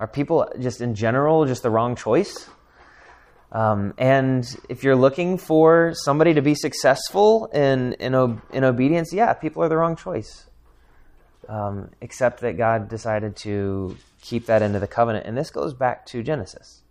Are 0.00 0.06
people 0.06 0.48
just 0.60 0.80
in 0.80 0.94
general 0.94 1.46
just 1.46 1.62
the 1.62 1.70
wrong 1.70 1.96
choice? 1.96 2.48
Um, 3.50 3.94
and 3.96 4.46
if 4.68 4.84
you're 4.84 4.96
looking 4.96 5.38
for 5.38 5.92
somebody 5.94 6.34
to 6.34 6.42
be 6.42 6.54
successful 6.54 7.46
in, 7.46 7.94
in, 7.94 8.40
in 8.52 8.64
obedience, 8.64 9.12
yeah, 9.12 9.32
people 9.32 9.62
are 9.62 9.68
the 9.68 9.76
wrong 9.76 9.96
choice. 9.96 10.44
Um, 11.48 11.90
except 12.02 12.40
that 12.40 12.58
God 12.58 12.90
decided 12.90 13.34
to 13.36 13.96
keep 14.20 14.46
that 14.46 14.60
into 14.60 14.78
the 14.78 14.86
covenant. 14.86 15.26
And 15.26 15.36
this 15.36 15.50
goes 15.50 15.72
back 15.72 16.04
to 16.06 16.22
Genesis. 16.22 16.82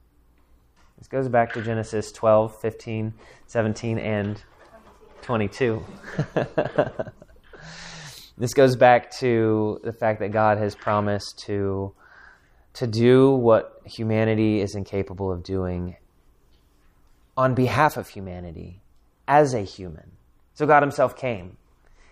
This 0.98 1.08
goes 1.08 1.30
back 1.30 1.54
to 1.54 1.62
Genesis 1.62 2.12
12, 2.12 2.60
15, 2.60 3.14
17, 3.46 4.00
and 4.00 4.42
22. 5.22 5.86
this 8.38 8.56
goes 8.56 8.76
back 8.76 9.12
to 9.20 9.80
the 9.84 9.94
fact 9.94 10.22
that 10.22 10.32
God 10.32 10.58
has 10.58 10.74
promised 10.74 11.38
to 11.46 11.94
to 12.78 12.86
do 12.86 13.32
what 13.32 13.82
humanity 13.86 14.62
is 14.62 14.76
incapable 14.76 15.32
of 15.32 15.42
doing 15.42 15.96
on 17.36 17.56
behalf 17.56 17.98
of 17.98 18.10
humanity 18.10 18.82
as 19.28 19.54
a 19.54 19.62
human, 19.62 20.12
So 20.54 20.66
God 20.66 20.84
Himself 20.84 21.16
came 21.16 21.58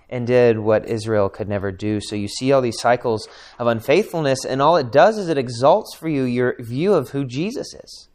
and 0.09 0.25
did 0.27 0.59
what 0.59 0.87
Israel 0.87 1.29
could 1.29 1.47
never 1.47 1.71
do. 1.71 1.99
So 2.01 2.15
you 2.15 2.27
see 2.27 2.51
all 2.51 2.61
these 2.61 2.79
cycles 2.79 3.27
of 3.57 3.67
unfaithfulness, 3.67 4.43
and 4.43 4.61
all 4.61 4.75
it 4.75 4.91
does 4.91 5.17
is 5.17 5.29
it 5.29 5.37
exalts 5.37 5.95
for 5.95 6.09
you 6.09 6.23
your 6.23 6.55
view 6.59 6.93
of 6.93 7.09
who 7.09 7.25
Jesus 7.25 7.73
is 7.73 8.09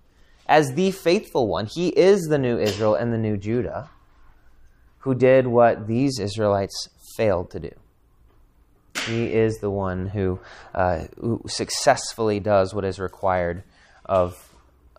as 0.47 0.75
the 0.75 0.90
faithful 0.90 1.47
one. 1.47 1.66
He 1.66 1.88
is 1.88 2.23
the 2.23 2.38
new 2.38 2.59
Israel 2.59 2.95
and 2.97 3.12
the 3.12 3.19
new 3.19 3.37
Judah 3.37 3.90
who 4.99 5.14
did 5.14 5.47
what 5.47 5.87
these 5.87 6.19
Israelites 6.19 6.88
failed 7.16 7.50
to 7.52 7.61
do. 7.61 7.73
He 9.07 9.33
is 9.33 9.59
the 9.59 9.71
one 9.71 10.09
who, 10.09 10.40
uh, 10.75 11.04
who 11.19 11.42
successfully 11.47 12.40
does 12.40 12.75
what 12.75 12.85
is 12.85 12.99
required 12.99 13.62
of, 14.04 14.54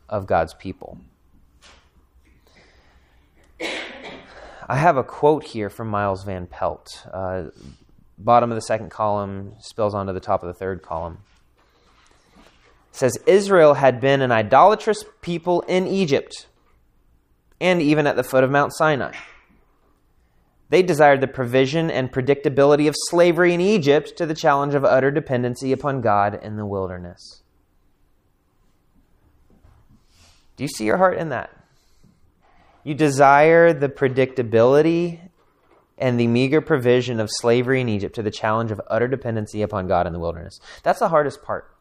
of 0.09 0.27
God's 0.27 0.53
people. 0.53 0.97
I 3.59 4.75
have 4.77 4.97
a 4.97 5.03
quote 5.03 5.43
here 5.43 5.69
from 5.69 5.89
Miles 5.89 6.23
Van 6.23 6.47
Pelt. 6.47 7.05
Uh, 7.11 7.45
bottom 8.17 8.51
of 8.51 8.55
the 8.55 8.61
second 8.61 8.89
column 8.89 9.53
spills 9.59 9.93
onto 9.93 10.13
the 10.13 10.19
top 10.19 10.43
of 10.43 10.47
the 10.47 10.53
third 10.53 10.81
column. 10.81 11.19
It 12.35 12.95
says 12.95 13.17
Israel 13.25 13.73
had 13.73 13.99
been 13.99 14.21
an 14.21 14.31
idolatrous 14.31 15.03
people 15.21 15.61
in 15.61 15.87
Egypt 15.87 16.47
and 17.59 17.81
even 17.81 18.07
at 18.07 18.15
the 18.15 18.23
foot 18.23 18.43
of 18.43 18.51
Mount 18.51 18.73
Sinai. 18.73 19.13
They 20.71 20.81
desired 20.81 21.19
the 21.19 21.27
provision 21.27 21.91
and 21.91 22.09
predictability 22.09 22.87
of 22.87 22.95
slavery 23.09 23.53
in 23.53 23.59
Egypt 23.59 24.13
to 24.15 24.25
the 24.25 24.33
challenge 24.33 24.73
of 24.73 24.85
utter 24.85 25.11
dependency 25.11 25.73
upon 25.73 25.99
God 25.99 26.39
in 26.41 26.55
the 26.55 26.65
wilderness. 26.65 27.43
Do 30.55 30.63
you 30.63 30.69
see 30.69 30.85
your 30.85 30.95
heart 30.95 31.17
in 31.17 31.27
that? 31.27 31.49
You 32.85 32.93
desire 32.93 33.73
the 33.73 33.89
predictability 33.89 35.19
and 35.97 36.17
the 36.17 36.27
meager 36.27 36.61
provision 36.61 37.19
of 37.19 37.27
slavery 37.29 37.81
in 37.81 37.89
Egypt 37.89 38.15
to 38.15 38.23
the 38.23 38.31
challenge 38.31 38.71
of 38.71 38.79
utter 38.87 39.09
dependency 39.09 39.63
upon 39.63 39.89
God 39.89 40.07
in 40.07 40.13
the 40.13 40.19
wilderness. 40.19 40.61
That's 40.83 40.99
the 40.99 41.09
hardest 41.09 41.43
part, 41.43 41.75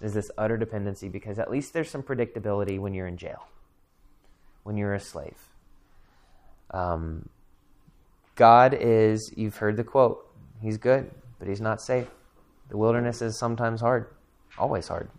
is 0.00 0.12
this 0.12 0.28
utter 0.36 0.56
dependency, 0.56 1.08
because 1.08 1.38
at 1.38 1.52
least 1.52 1.72
there's 1.72 1.88
some 1.88 2.02
predictability 2.02 2.80
when 2.80 2.94
you're 2.94 3.06
in 3.06 3.16
jail, 3.16 3.46
when 4.64 4.76
you're 4.76 4.94
a 4.94 4.98
slave. 4.98 5.38
Um, 6.72 7.28
God 8.34 8.76
is, 8.78 9.32
you've 9.36 9.56
heard 9.56 9.76
the 9.76 9.84
quote, 9.84 10.30
He's 10.60 10.78
good, 10.78 11.10
but 11.38 11.48
He's 11.48 11.60
not 11.60 11.80
safe. 11.80 12.08
The 12.68 12.76
wilderness 12.76 13.22
is 13.22 13.38
sometimes 13.38 13.80
hard, 13.80 14.06
always 14.58 14.88
hard. 14.88 15.10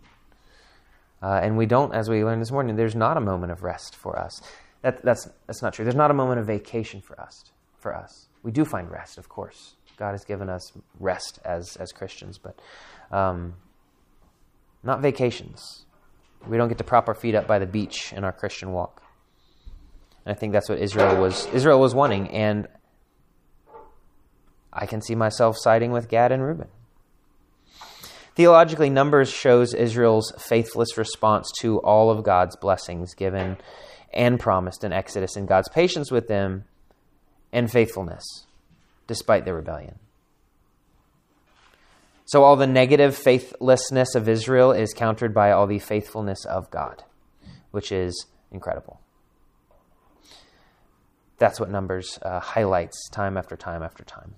Uh, 1.22 1.40
and 1.42 1.56
we 1.56 1.66
don't, 1.66 1.94
as 1.94 2.10
we 2.10 2.24
learned 2.24 2.42
this 2.42 2.52
morning, 2.52 2.76
there's 2.76 2.94
not 2.94 3.16
a 3.16 3.20
moment 3.20 3.52
of 3.52 3.62
rest 3.62 3.96
for 3.96 4.18
us. 4.18 4.42
That, 4.82 5.02
that's, 5.02 5.28
that's 5.46 5.62
not 5.62 5.72
true. 5.72 5.84
There's 5.84 5.94
not 5.94 6.10
a 6.10 6.14
moment 6.14 6.40
of 6.40 6.46
vacation 6.46 7.00
for 7.00 7.18
us. 7.20 7.52
For 7.78 7.94
us, 7.94 8.28
we 8.42 8.50
do 8.50 8.64
find 8.64 8.90
rest, 8.90 9.16
of 9.16 9.28
course. 9.28 9.76
God 9.96 10.12
has 10.12 10.24
given 10.24 10.48
us 10.48 10.72
rest 11.00 11.38
as 11.44 11.76
as 11.76 11.92
Christians, 11.92 12.38
but 12.38 12.60
um, 13.10 13.54
not 14.82 15.00
vacations. 15.00 15.86
We 16.46 16.56
don't 16.56 16.68
get 16.68 16.78
to 16.78 16.84
prop 16.84 17.08
our 17.08 17.14
feet 17.14 17.34
up 17.34 17.46
by 17.46 17.58
the 17.58 17.66
beach 17.66 18.12
in 18.12 18.24
our 18.24 18.32
Christian 18.32 18.72
walk. 18.72 19.02
And 20.24 20.34
I 20.34 20.38
think 20.38 20.52
that's 20.52 20.68
what 20.68 20.78
Israel 20.78 21.20
was 21.20 21.46
Israel 21.46 21.80
was 21.80 21.94
wanting, 21.94 22.28
and 22.28 22.68
I 24.76 24.84
can 24.84 25.00
see 25.00 25.14
myself 25.14 25.56
siding 25.58 25.90
with 25.90 26.08
Gad 26.08 26.32
and 26.32 26.42
Reuben. 26.42 26.68
Theologically, 28.34 28.90
Numbers 28.90 29.30
shows 29.30 29.72
Israel's 29.72 30.30
faithless 30.38 30.98
response 30.98 31.50
to 31.60 31.78
all 31.78 32.10
of 32.10 32.22
God's 32.22 32.54
blessings 32.56 33.14
given 33.14 33.56
and 34.12 34.38
promised 34.38 34.84
in 34.84 34.92
Exodus 34.92 35.34
and 35.36 35.48
God's 35.48 35.70
patience 35.70 36.10
with 36.10 36.28
them 36.28 36.64
and 37.52 37.70
faithfulness 37.70 38.46
despite 39.06 39.46
their 39.46 39.54
rebellion. 39.54 39.98
So, 42.26 42.42
all 42.42 42.56
the 42.56 42.66
negative 42.66 43.16
faithlessness 43.16 44.14
of 44.14 44.28
Israel 44.28 44.72
is 44.72 44.92
countered 44.92 45.32
by 45.32 45.52
all 45.52 45.66
the 45.66 45.78
faithfulness 45.78 46.44
of 46.44 46.70
God, 46.70 47.04
which 47.70 47.90
is 47.90 48.26
incredible. 48.50 49.00
That's 51.38 51.60
what 51.60 51.70
Numbers 51.70 52.18
uh, 52.20 52.40
highlights 52.40 53.08
time 53.10 53.36
after 53.38 53.56
time 53.56 53.82
after 53.82 54.04
time. 54.04 54.34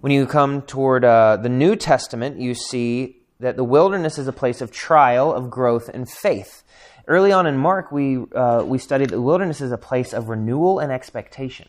When 0.00 0.12
you 0.12 0.26
come 0.26 0.62
toward 0.62 1.04
uh, 1.04 1.38
the 1.38 1.48
New 1.48 1.74
Testament, 1.74 2.38
you 2.38 2.54
see 2.54 3.16
that 3.40 3.56
the 3.56 3.64
wilderness 3.64 4.18
is 4.18 4.28
a 4.28 4.32
place 4.32 4.60
of 4.60 4.70
trial, 4.70 5.32
of 5.32 5.50
growth, 5.50 5.88
and 5.88 6.08
faith. 6.08 6.62
Early 7.06 7.32
on 7.32 7.46
in 7.46 7.56
Mark, 7.56 7.92
we, 7.92 8.18
uh, 8.34 8.62
we 8.66 8.78
studied 8.78 9.10
that 9.10 9.16
the 9.16 9.22
wilderness 9.22 9.60
is 9.60 9.72
a 9.72 9.78
place 9.78 10.12
of 10.12 10.28
renewal 10.28 10.80
and 10.80 10.92
expectation. 10.92 11.68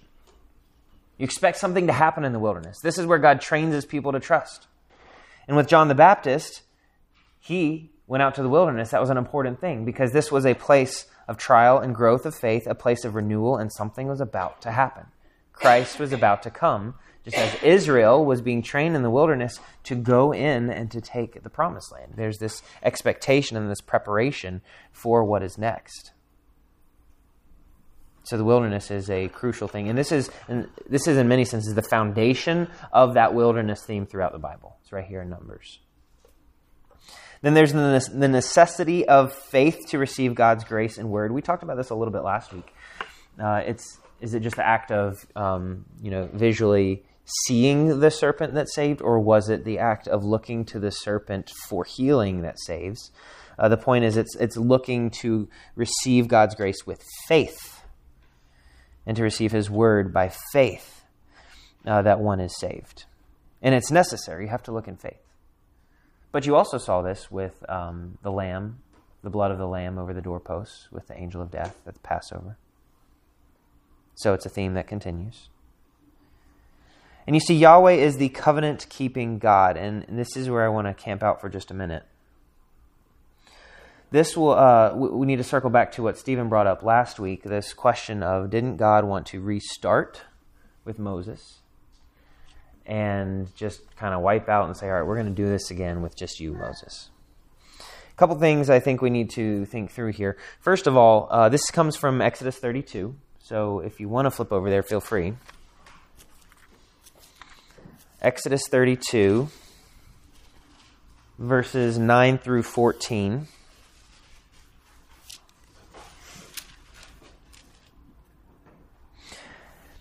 You 1.17 1.23
expect 1.23 1.57
something 1.57 1.87
to 1.87 1.93
happen 1.93 2.25
in 2.25 2.33
the 2.33 2.39
wilderness. 2.39 2.79
This 2.81 2.97
is 2.97 3.05
where 3.05 3.17
God 3.17 3.39
trains 3.39 3.73
his 3.73 3.85
people 3.85 4.11
to 4.11 4.19
trust. 4.19 4.67
And 5.47 5.55
with 5.55 5.67
John 5.67 5.87
the 5.87 5.95
Baptist, 5.95 6.63
he 7.39 7.91
went 8.07 8.23
out 8.23 8.35
to 8.35 8.43
the 8.43 8.49
wilderness. 8.49 8.91
That 8.91 9.01
was 9.01 9.09
an 9.09 9.17
important 9.17 9.61
thing 9.61 9.85
because 9.85 10.11
this 10.11 10.31
was 10.31 10.45
a 10.45 10.53
place 10.53 11.07
of 11.27 11.37
trial 11.37 11.79
and 11.79 11.95
growth 11.95 12.25
of 12.25 12.35
faith, 12.35 12.67
a 12.67 12.75
place 12.75 13.05
of 13.05 13.15
renewal, 13.15 13.57
and 13.57 13.71
something 13.71 14.07
was 14.07 14.21
about 14.21 14.61
to 14.61 14.71
happen. 14.71 15.05
Christ 15.53 15.99
was 15.99 16.13
about 16.13 16.43
to 16.43 16.51
come 16.51 16.95
just 17.27 17.37
as 17.37 17.61
Israel 17.61 18.23
was 18.23 18.41
being 18.41 18.61
trained 18.61 18.95
in 18.95 19.03
the 19.03 19.09
wilderness 19.09 19.59
to 19.83 19.95
go 19.95 20.31
in 20.31 20.69
and 20.69 20.89
to 20.91 21.01
take 21.01 21.43
the 21.43 21.49
promised 21.49 21.91
land. 21.91 22.13
There's 22.15 22.37
this 22.37 22.63
expectation 22.81 23.57
and 23.57 23.69
this 23.69 23.81
preparation 23.81 24.61
for 24.93 25.25
what 25.25 25.43
is 25.43 25.57
next. 25.57 26.13
So 28.23 28.37
the 28.37 28.45
wilderness 28.45 28.91
is 28.91 29.09
a 29.09 29.27
crucial 29.27 29.67
thing, 29.67 29.89
and 29.89 29.97
this 29.97 30.11
is 30.11 30.29
and 30.47 30.69
this 30.87 31.07
is 31.07 31.17
in 31.17 31.27
many 31.27 31.43
senses 31.43 31.75
the 31.75 31.81
foundation 31.81 32.69
of 32.93 33.13
that 33.15 33.33
wilderness 33.33 33.83
theme 33.83 34.05
throughout 34.05 34.31
the 34.31 34.39
Bible. 34.39 34.77
It's 34.81 34.93
right 34.93 35.05
here 35.05 35.21
in 35.21 35.29
Numbers. 35.29 35.79
Then 37.41 37.53
there's 37.53 37.71
the 37.73 38.27
necessity 38.27 39.07
of 39.07 39.33
faith 39.33 39.87
to 39.89 39.97
receive 39.97 40.33
God's 40.33 40.63
grace 40.63 40.97
and 40.97 41.09
word. 41.09 41.31
We 41.31 41.41
talked 41.41 41.63
about 41.63 41.77
this 41.77 41.89
a 41.89 41.95
little 41.95 42.11
bit 42.11 42.23
last 42.23 42.53
week. 42.53 42.73
Uh, 43.41 43.61
it's 43.65 43.97
is 44.19 44.33
it 44.33 44.41
just 44.41 44.55
the 44.55 44.65
act 44.65 44.91
of 44.91 45.25
um, 45.35 45.85
you 46.01 46.11
know 46.11 46.29
visually 46.33 47.03
seeing 47.45 47.99
the 47.99 48.09
serpent 48.09 48.53
that 48.53 48.69
saved, 48.69 49.01
or 49.01 49.19
was 49.19 49.49
it 49.49 49.65
the 49.65 49.79
act 49.79 50.07
of 50.07 50.23
looking 50.23 50.65
to 50.65 50.79
the 50.79 50.91
serpent 50.91 51.51
for 51.67 51.83
healing 51.83 52.41
that 52.41 52.59
saves? 52.59 53.11
Uh, 53.59 53.67
the 53.67 53.77
point 53.77 54.05
is, 54.05 54.17
it's, 54.17 54.35
it's 54.35 54.55
looking 54.55 55.09
to 55.09 55.49
receive 55.75 56.27
God's 56.27 56.55
grace 56.55 56.85
with 56.85 57.03
faith 57.27 57.83
and 59.05 59.17
to 59.17 59.23
receive 59.23 59.51
His 59.51 59.69
word 59.69 60.13
by 60.13 60.31
faith 60.51 61.03
uh, 61.85 62.01
that 62.01 62.19
one 62.19 62.39
is 62.39 62.57
saved. 62.57 63.05
And 63.61 63.73
it's 63.73 63.91
necessary. 63.91 64.45
You 64.45 64.49
have 64.49 64.63
to 64.63 64.71
look 64.71 64.87
in 64.87 64.97
faith. 64.97 65.21
But 66.31 66.45
you 66.45 66.55
also 66.55 66.77
saw 66.77 67.01
this 67.01 67.31
with 67.31 67.63
um, 67.69 68.17
the 68.21 68.31
lamb, 68.31 68.79
the 69.23 69.29
blood 69.29 69.51
of 69.51 69.57
the 69.57 69.67
lamb 69.67 69.97
over 69.97 70.13
the 70.13 70.21
doorposts, 70.21 70.89
with 70.91 71.07
the 71.07 71.17
angel 71.17 71.41
of 71.41 71.49
death 71.49 71.79
at 71.87 71.93
the 71.93 71.99
Passover. 72.01 72.57
So 74.15 74.33
it's 74.33 74.45
a 74.45 74.49
theme 74.49 74.73
that 74.75 74.87
continues. 74.87 75.49
And 77.27 77.35
you 77.35 77.41
see, 77.41 77.55
Yahweh 77.55 77.91
is 77.91 78.17
the 78.17 78.29
covenant 78.29 78.87
keeping 78.89 79.37
God. 79.37 79.75
And, 79.75 80.05
this 80.09 80.37
is 80.37 80.49
where 80.49 80.65
I 80.65 80.69
want 80.69 80.87
to 80.87 80.93
camp 80.93 81.21
out 81.21 81.41
for 81.41 81.49
just 81.49 81.69
a 81.69 81.73
minute. 81.73 82.03
This 84.09 84.37
will, 84.37 84.51
uh, 84.51 84.95
we 84.95 85.27
need 85.27 85.35
to 85.35 85.43
circle 85.43 85.69
back 85.69 85.91
to 85.93 86.03
what 86.03 86.17
Stephen 86.17 86.47
brought 86.47 86.65
up 86.65 86.81
last 86.81 87.19
week 87.19 87.43
this 87.43 87.73
question 87.73 88.23
of 88.23 88.49
didn't 88.49 88.77
God 88.77 89.03
want 89.03 89.25
to 89.27 89.41
restart 89.41 90.21
with 90.85 90.97
Moses 90.97 91.59
and 92.85 93.53
just 93.53 93.81
kind 93.97 94.15
of 94.15 94.21
wipe 94.21 94.47
out 94.47 94.67
and 94.67 94.77
say, 94.77 94.87
all 94.87 94.93
right, 94.93 95.05
we're 95.05 95.15
going 95.21 95.27
to 95.27 95.33
do 95.33 95.49
this 95.49 95.69
again 95.69 96.01
with 96.01 96.15
just 96.15 96.39
you, 96.39 96.53
Moses? 96.53 97.09
A 97.81 98.15
couple 98.15 98.39
things 98.39 98.69
I 98.69 98.79
think 98.79 99.01
we 99.01 99.09
need 99.09 99.29
to 99.31 99.65
think 99.65 99.91
through 99.91 100.13
here. 100.13 100.37
First 100.61 100.87
of 100.87 100.95
all, 100.95 101.27
uh, 101.29 101.49
this 101.49 101.69
comes 101.69 101.97
from 101.97 102.21
Exodus 102.21 102.57
32. 102.57 103.13
So 103.39 103.79
if 103.81 103.99
you 103.99 104.07
want 104.07 104.25
to 104.25 104.31
flip 104.31 104.53
over 104.53 104.69
there, 104.69 104.83
feel 104.83 105.01
free. 105.01 105.33
Exodus 108.27 108.63
32, 108.69 109.47
verses 111.39 111.97
9 111.97 112.37
through 112.37 112.61
14. 112.61 113.47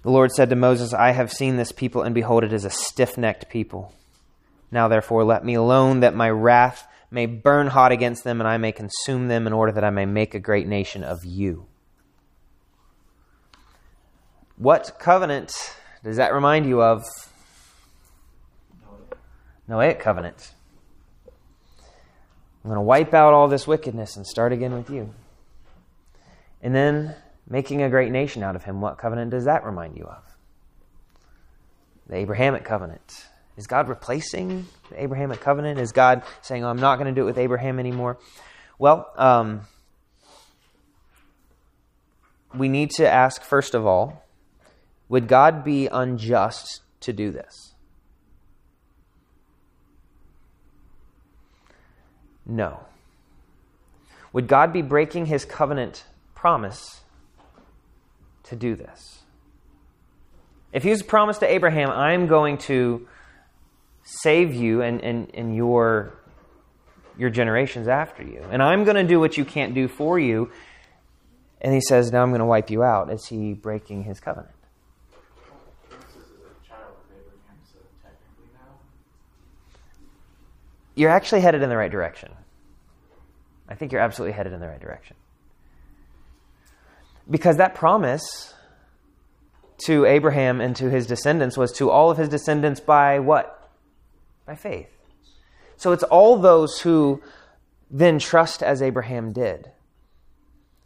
The 0.02 0.10
Lord 0.10 0.32
said 0.32 0.50
to 0.50 0.56
Moses, 0.56 0.92
I 0.92 1.12
have 1.12 1.32
seen 1.32 1.56
this 1.56 1.70
people, 1.70 2.02
and 2.02 2.16
behold, 2.16 2.42
it 2.42 2.52
is 2.52 2.64
a 2.64 2.70
stiff 2.70 3.16
necked 3.16 3.48
people. 3.48 3.94
Now, 4.72 4.88
therefore, 4.88 5.22
let 5.22 5.44
me 5.44 5.54
alone, 5.54 6.00
that 6.00 6.16
my 6.16 6.28
wrath 6.28 6.88
may 7.12 7.26
burn 7.26 7.68
hot 7.68 7.92
against 7.92 8.24
them, 8.24 8.40
and 8.40 8.48
I 8.48 8.56
may 8.56 8.72
consume 8.72 9.28
them, 9.28 9.46
in 9.46 9.52
order 9.52 9.70
that 9.70 9.84
I 9.84 9.90
may 9.90 10.04
make 10.04 10.34
a 10.34 10.40
great 10.40 10.66
nation 10.66 11.04
of 11.04 11.24
you. 11.24 11.66
What 14.56 14.96
covenant 14.98 15.52
does 16.02 16.16
that 16.16 16.34
remind 16.34 16.66
you 16.66 16.82
of? 16.82 17.04
Noahic 19.68 19.98
covenant. 19.98 20.52
I'm 21.26 22.70
going 22.70 22.76
to 22.76 22.82
wipe 22.82 23.14
out 23.14 23.32
all 23.32 23.48
this 23.48 23.66
wickedness 23.66 24.16
and 24.16 24.26
start 24.26 24.52
again 24.52 24.72
with 24.74 24.90
you. 24.90 25.12
And 26.62 26.74
then 26.74 27.14
making 27.48 27.82
a 27.82 27.88
great 27.88 28.10
nation 28.10 28.42
out 28.42 28.56
of 28.56 28.64
him, 28.64 28.80
what 28.80 28.98
covenant 28.98 29.30
does 29.30 29.44
that 29.44 29.64
remind 29.64 29.96
you 29.96 30.04
of? 30.04 30.22
The 32.08 32.16
Abrahamic 32.16 32.64
covenant. 32.64 33.28
Is 33.56 33.66
God 33.66 33.88
replacing 33.88 34.66
the 34.90 35.02
Abrahamic 35.02 35.40
covenant? 35.40 35.78
Is 35.78 35.92
God 35.92 36.22
saying, 36.42 36.64
oh, 36.64 36.68
I'm 36.68 36.78
not 36.78 36.96
going 36.96 37.06
to 37.06 37.18
do 37.18 37.22
it 37.22 37.26
with 37.26 37.38
Abraham 37.38 37.78
anymore? 37.78 38.18
Well, 38.78 39.10
um, 39.16 39.62
we 42.54 42.68
need 42.68 42.90
to 42.92 43.08
ask, 43.08 43.42
first 43.42 43.74
of 43.74 43.86
all, 43.86 44.24
would 45.08 45.28
God 45.28 45.64
be 45.64 45.86
unjust 45.86 46.82
to 47.00 47.12
do 47.12 47.30
this? 47.30 47.75
No. 52.46 52.80
Would 54.32 54.48
God 54.48 54.72
be 54.72 54.82
breaking 54.82 55.26
his 55.26 55.44
covenant 55.44 56.04
promise 56.34 57.00
to 58.44 58.56
do 58.56 58.74
this? 58.76 59.22
If 60.72 60.82
he 60.82 60.90
was 60.90 61.02
promised 61.02 61.40
to 61.40 61.50
Abraham, 61.50 61.90
I'm 61.90 62.26
going 62.26 62.58
to 62.58 63.08
save 64.04 64.54
you 64.54 64.82
and, 64.82 65.00
and, 65.00 65.30
and 65.34 65.56
your, 65.56 66.12
your 67.16 67.30
generations 67.30 67.88
after 67.88 68.22
you, 68.22 68.44
and 68.50 68.62
I'm 68.62 68.84
going 68.84 68.96
to 68.96 69.04
do 69.04 69.18
what 69.18 69.36
you 69.36 69.44
can't 69.44 69.74
do 69.74 69.88
for 69.88 70.18
you, 70.18 70.50
and 71.60 71.72
he 71.72 71.80
says, 71.80 72.12
Now 72.12 72.22
I'm 72.22 72.30
going 72.30 72.40
to 72.40 72.46
wipe 72.46 72.70
you 72.70 72.82
out, 72.82 73.10
is 73.10 73.26
he 73.26 73.54
breaking 73.54 74.04
his 74.04 74.20
covenant? 74.20 74.55
You're 80.96 81.10
actually 81.10 81.42
headed 81.42 81.62
in 81.62 81.68
the 81.68 81.76
right 81.76 81.90
direction. 81.90 82.32
I 83.68 83.74
think 83.74 83.92
you're 83.92 84.00
absolutely 84.00 84.32
headed 84.32 84.52
in 84.52 84.60
the 84.60 84.66
right 84.66 84.80
direction. 84.80 85.16
Because 87.30 87.58
that 87.58 87.74
promise 87.74 88.54
to 89.84 90.06
Abraham 90.06 90.60
and 90.60 90.74
to 90.76 90.88
his 90.90 91.06
descendants 91.06 91.56
was 91.56 91.72
to 91.72 91.90
all 91.90 92.10
of 92.10 92.18
his 92.18 92.28
descendants 92.28 92.80
by 92.80 93.18
what? 93.18 93.70
By 94.46 94.54
faith. 94.54 94.88
So 95.76 95.92
it's 95.92 96.02
all 96.04 96.38
those 96.38 96.80
who 96.80 97.22
then 97.90 98.18
trust 98.18 98.62
as 98.62 98.80
Abraham 98.80 99.32
did. 99.32 99.70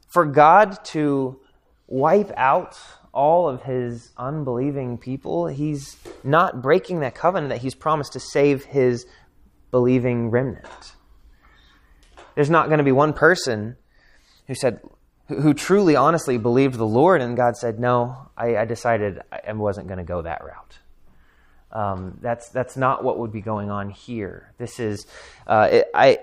For 0.08 0.24
God 0.24 0.84
to 0.86 1.38
wipe 1.86 2.32
out 2.36 2.76
all 3.12 3.48
of 3.48 3.62
his 3.62 4.10
unbelieving 4.16 4.98
people, 4.98 5.46
he's 5.46 5.96
not 6.24 6.62
breaking 6.62 7.00
that 7.00 7.14
covenant 7.14 7.50
that 7.50 7.60
he's 7.60 7.74
promised 7.74 8.14
to 8.14 8.20
save 8.20 8.64
his 8.64 9.06
believing 9.70 10.30
remnant. 10.30 10.94
There's 12.34 12.50
not 12.50 12.66
going 12.66 12.78
to 12.78 12.84
be 12.84 12.92
one 12.92 13.12
person 13.12 13.76
who 14.46 14.54
said, 14.54 14.80
who 15.28 15.54
truly, 15.54 15.96
honestly 15.96 16.38
believed 16.38 16.76
the 16.76 16.86
Lord, 16.86 17.20
and 17.20 17.36
God 17.36 17.56
said, 17.56 17.78
"No, 17.78 18.30
I, 18.36 18.56
I 18.56 18.64
decided 18.64 19.20
I 19.30 19.52
wasn't 19.52 19.86
going 19.86 19.98
to 19.98 20.04
go 20.04 20.22
that 20.22 20.42
route." 20.44 20.78
Um, 21.72 22.18
that's 22.20 22.48
that's 22.48 22.76
not 22.76 23.04
what 23.04 23.18
would 23.18 23.32
be 23.32 23.40
going 23.40 23.70
on 23.70 23.90
here. 23.90 24.52
This 24.58 24.80
is, 24.80 25.06
uh, 25.46 25.68
it, 25.70 25.86
I. 25.94 26.18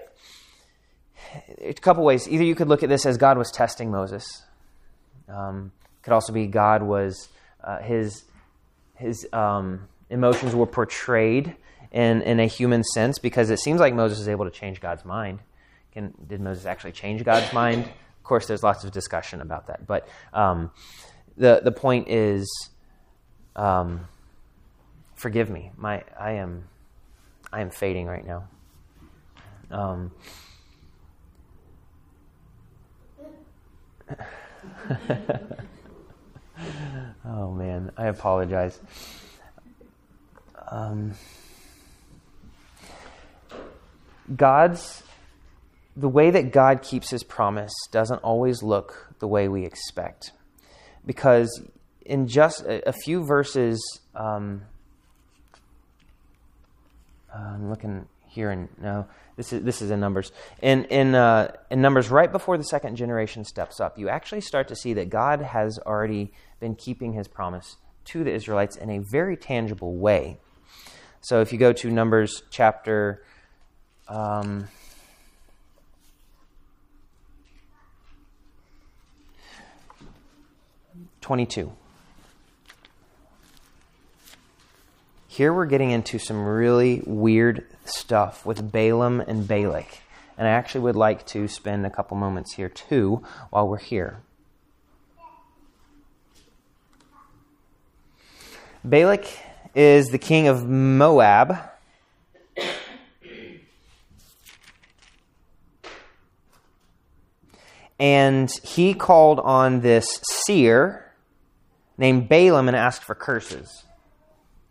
A 1.62 1.74
couple 1.74 2.04
ways. 2.04 2.28
Either 2.28 2.44
you 2.44 2.56
could 2.56 2.68
look 2.68 2.84
at 2.84 2.90
this 2.90 3.06
as 3.06 3.18
God 3.18 3.38
was 3.38 3.52
testing 3.52 3.92
Moses. 3.92 4.44
Um, 5.28 5.72
could 6.04 6.14
also 6.14 6.32
be 6.32 6.48
God 6.48 6.84
was 6.84 7.30
uh, 7.64 7.80
his 7.80 8.24
his 8.96 9.28
um, 9.34 9.88
emotions 10.10 10.56
were 10.56 10.66
portrayed 10.66 11.56
in 11.92 12.22
in 12.22 12.40
a 12.40 12.46
human 12.46 12.84
sense 12.84 13.20
because 13.20 13.50
it 13.50 13.60
seems 13.60 13.80
like 13.80 13.94
Moses 13.94 14.20
is 14.20 14.28
able 14.28 14.46
to 14.46 14.52
change 14.52 14.82
God's 14.82 15.06
mind. 15.06 15.40
Can, 15.92 16.14
did 16.28 16.42
Moses 16.42 16.66
actually 16.66 16.92
change 16.92 17.24
God's 17.24 17.52
mind? 17.54 17.86
Of 17.86 18.24
course, 18.24 18.46
there's 18.46 18.64
lots 18.64 18.84
of 18.84 18.92
discussion 18.92 19.42
about 19.42 19.68
that. 19.68 19.88
But 19.88 20.08
um, 20.34 20.72
the 21.38 21.62
the 21.64 21.72
point 21.72 22.10
is, 22.10 22.48
um, 23.56 24.08
forgive 25.16 25.50
me. 25.50 25.72
My 25.78 26.04
I 26.20 26.34
am 26.34 26.66
I 27.52 27.62
am 27.62 27.70
fading 27.70 28.06
right 28.06 28.26
now. 28.26 28.48
Um, 29.72 30.12
oh 37.26 37.52
man, 37.52 37.92
I 37.98 38.08
apologize. 38.08 38.80
Um, 40.70 41.14
God's 44.36 45.04
the 45.98 46.08
way 46.08 46.30
that 46.30 46.52
God 46.52 46.84
keeps 46.84 47.10
his 47.10 47.24
promise 47.24 47.74
doesn't 47.92 48.20
always 48.20 48.62
look 48.62 49.14
the 49.20 49.28
way 49.28 49.48
we 49.48 49.66
expect. 49.66 50.32
Because 51.06 51.62
in 52.06 52.28
just 52.28 52.64
a, 52.66 52.94
few 52.94 53.26
verses, 53.26 54.00
um, 54.16 54.62
uh, 57.34 57.40
I'm 57.40 57.70
looking 57.70 58.08
here 58.28 58.52
and 58.52 58.70
no, 58.80 59.08
this 59.36 59.52
is 59.52 59.64
this 59.64 59.82
is 59.82 59.90
in 59.90 60.00
Numbers. 60.00 60.32
In 60.62 60.86
in 60.86 61.16
uh, 61.16 61.52
in 61.72 61.82
Numbers, 61.82 62.10
right 62.10 62.32
before 62.32 62.58
the 62.58 62.64
second 62.64 62.96
generation 62.96 63.44
steps 63.44 63.80
up, 63.80 63.98
you 63.98 64.10
actually 64.10 64.42
start 64.42 64.68
to 64.68 64.76
see 64.76 64.94
that 64.94 65.10
God 65.10 65.42
has 65.42 65.80
already 65.80 66.32
been 66.60 66.76
keeping 66.76 67.14
His 67.14 67.28
promise 67.28 67.78
to 68.06 68.24
the 68.24 68.32
Israelites 68.32 68.76
in 68.76 68.90
a 68.90 69.00
very 69.12 69.36
tangible 69.36 69.96
way. 69.98 70.38
So 71.22 71.42
if 71.42 71.52
you 71.52 71.58
go 71.58 71.74
to 71.74 71.90
Numbers 71.90 72.44
chapter 72.52 73.24
um, 74.10 74.68
22. 81.22 81.72
Here 85.28 85.54
we're 85.54 85.66
getting 85.66 85.92
into 85.92 86.18
some 86.18 86.46
really 86.46 87.04
weird 87.06 87.66
stuff 87.86 88.46
with 88.46 88.72
Balaam 88.72 89.22
and 89.22 89.48
Balak. 89.48 90.00
And 90.38 90.48
I 90.48 90.52
actually 90.52 90.82
would 90.82 90.96
like 90.96 91.26
to 91.28 91.48
spend 91.48 91.86
a 91.86 91.90
couple 91.90 92.16
moments 92.16 92.54
here 92.54 92.70
too 92.70 93.24
while 93.50 93.68
we're 93.68 93.78
here. 93.78 94.22
Balak 98.84 99.26
is 99.76 100.08
the 100.08 100.18
king 100.18 100.48
of 100.48 100.66
Moab. 100.66 101.58
And 108.00 108.50
he 108.64 108.94
called 108.94 109.40
on 109.40 109.82
this 109.82 110.22
seer 110.46 111.12
named 111.98 112.30
Balaam 112.30 112.68
and 112.68 112.78
asked 112.78 113.04
for 113.04 113.16
curses. 113.16 113.84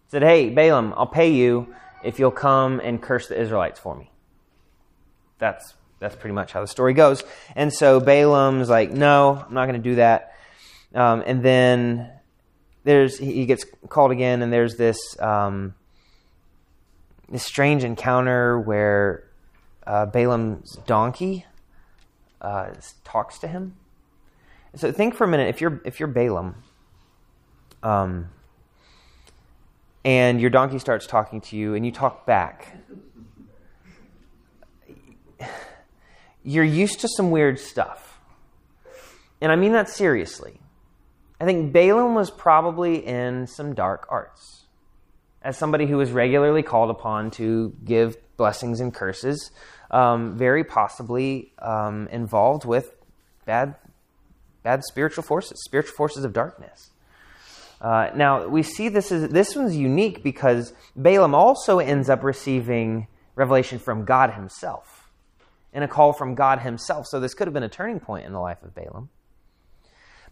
He 0.05 0.11
said, 0.11 0.23
Hey, 0.23 0.51
Balaam, 0.51 0.95
I'll 0.97 1.07
pay 1.07 1.31
you 1.31 1.75
if 2.05 2.19
you'll 2.19 2.31
come 2.31 2.81
and 2.81 3.03
curse 3.03 3.27
the 3.27 3.41
Israelites 3.41 3.81
for 3.81 3.97
me. 3.97 4.11
That's 5.39 5.75
that's 5.99 6.15
pretty 6.15 6.35
much 6.35 6.53
how 6.53 6.61
the 6.61 6.67
story 6.67 6.93
goes. 6.93 7.25
And 7.55 7.73
so 7.73 8.01
Balaam's 8.01 8.69
like, 8.69 8.93
No, 8.93 9.45
I'm 9.47 9.55
not 9.55 9.67
going 9.67 9.83
to 9.83 9.89
do 9.91 9.97
that. 9.97 10.35
Um, 10.95 11.23
and 11.27 11.43
then 11.43 12.11
there's 12.85 13.19
he 13.19 13.47
gets 13.47 13.65
called 13.89 14.13
again, 14.13 14.43
and 14.43 14.53
there's 14.53 14.77
this 14.77 14.99
um, 15.21 15.75
this 17.29 17.43
strange 17.43 17.83
encounter 17.83 18.61
where 18.61 19.25
uh, 19.87 20.07
Balaam's 20.07 20.77
donkey 20.87 21.45
uh, 22.47 22.71
talks 23.03 23.39
to 23.41 23.49
him. 23.49 23.75
So 24.77 24.93
think 24.93 25.15
for 25.17 25.25
a 25.25 25.29
minute 25.29 25.49
if 25.49 25.61
you're 25.61 25.81
if 25.85 25.99
you're 25.99 26.09
Balaam 26.09 26.55
um, 27.83 28.29
and 30.05 30.41
your 30.41 30.51
donkey 30.51 30.79
starts 30.79 31.07
talking 31.07 31.41
to 31.43 31.57
you, 31.57 31.75
and 31.75 31.85
you 31.85 31.91
talk 31.91 32.25
back. 32.27 32.77
You're 36.45 36.65
used 36.65 37.01
to 37.01 37.09
some 37.09 37.33
weird 37.33 37.59
stuff. 37.59 38.21
And 39.41 39.51
I 39.51 39.57
mean 39.57 39.73
that 39.73 39.89
seriously. 39.89 40.61
I 41.41 41.45
think 41.45 41.73
Balaam 41.73 42.15
was 42.15 42.31
probably 42.31 43.05
in 43.05 43.49
some 43.49 43.75
dark 43.75 44.07
arts. 44.09 44.67
As 45.43 45.59
somebody 45.59 45.87
who 45.87 45.97
was 45.97 46.13
regularly 46.13 46.63
called 46.63 46.91
upon 46.91 47.33
to 47.33 47.75
give 47.85 48.17
blessings 48.37 48.81
and 48.81 48.95
curses, 48.95 49.51
um, 49.91 50.37
very 50.37 50.65
possibly 50.65 51.53
um, 51.61 52.09
involved 52.09 52.65
with 52.65 52.95
bad, 53.45 53.77
bad 54.63 54.83
spiritual 54.85 55.23
forces, 55.23 55.63
spiritual 55.65 55.95
forces 55.97 56.25
of 56.25 56.33
darkness. 56.33 56.91
Uh, 57.81 58.11
now 58.15 58.49
we 58.49 58.63
see 58.63 58.89
this 58.89 59.13
is 59.13 59.29
this 59.29 59.55
one's 59.55 59.77
unique 59.77 60.23
because 60.23 60.73
Balaam 60.97 61.35
also 61.35 61.79
ends 61.79 62.09
up 62.09 62.25
receiving 62.25 63.07
revelation 63.35 63.79
from 63.79 64.05
God 64.05 64.31
Himself, 64.31 65.11
and 65.73 65.85
a 65.85 65.89
call 65.89 66.13
from 66.13 66.35
God 66.35 66.61
Himself. 66.61 67.07
So 67.07 67.21
this 67.21 67.35
could 67.35 67.47
have 67.47 67.55
been 67.55 67.63
a 67.63 67.69
turning 67.69 68.01
point 68.01 68.25
in 68.25 68.33
the 68.33 68.41
life 68.41 68.63
of 68.63 68.75
Balaam. 68.75 69.11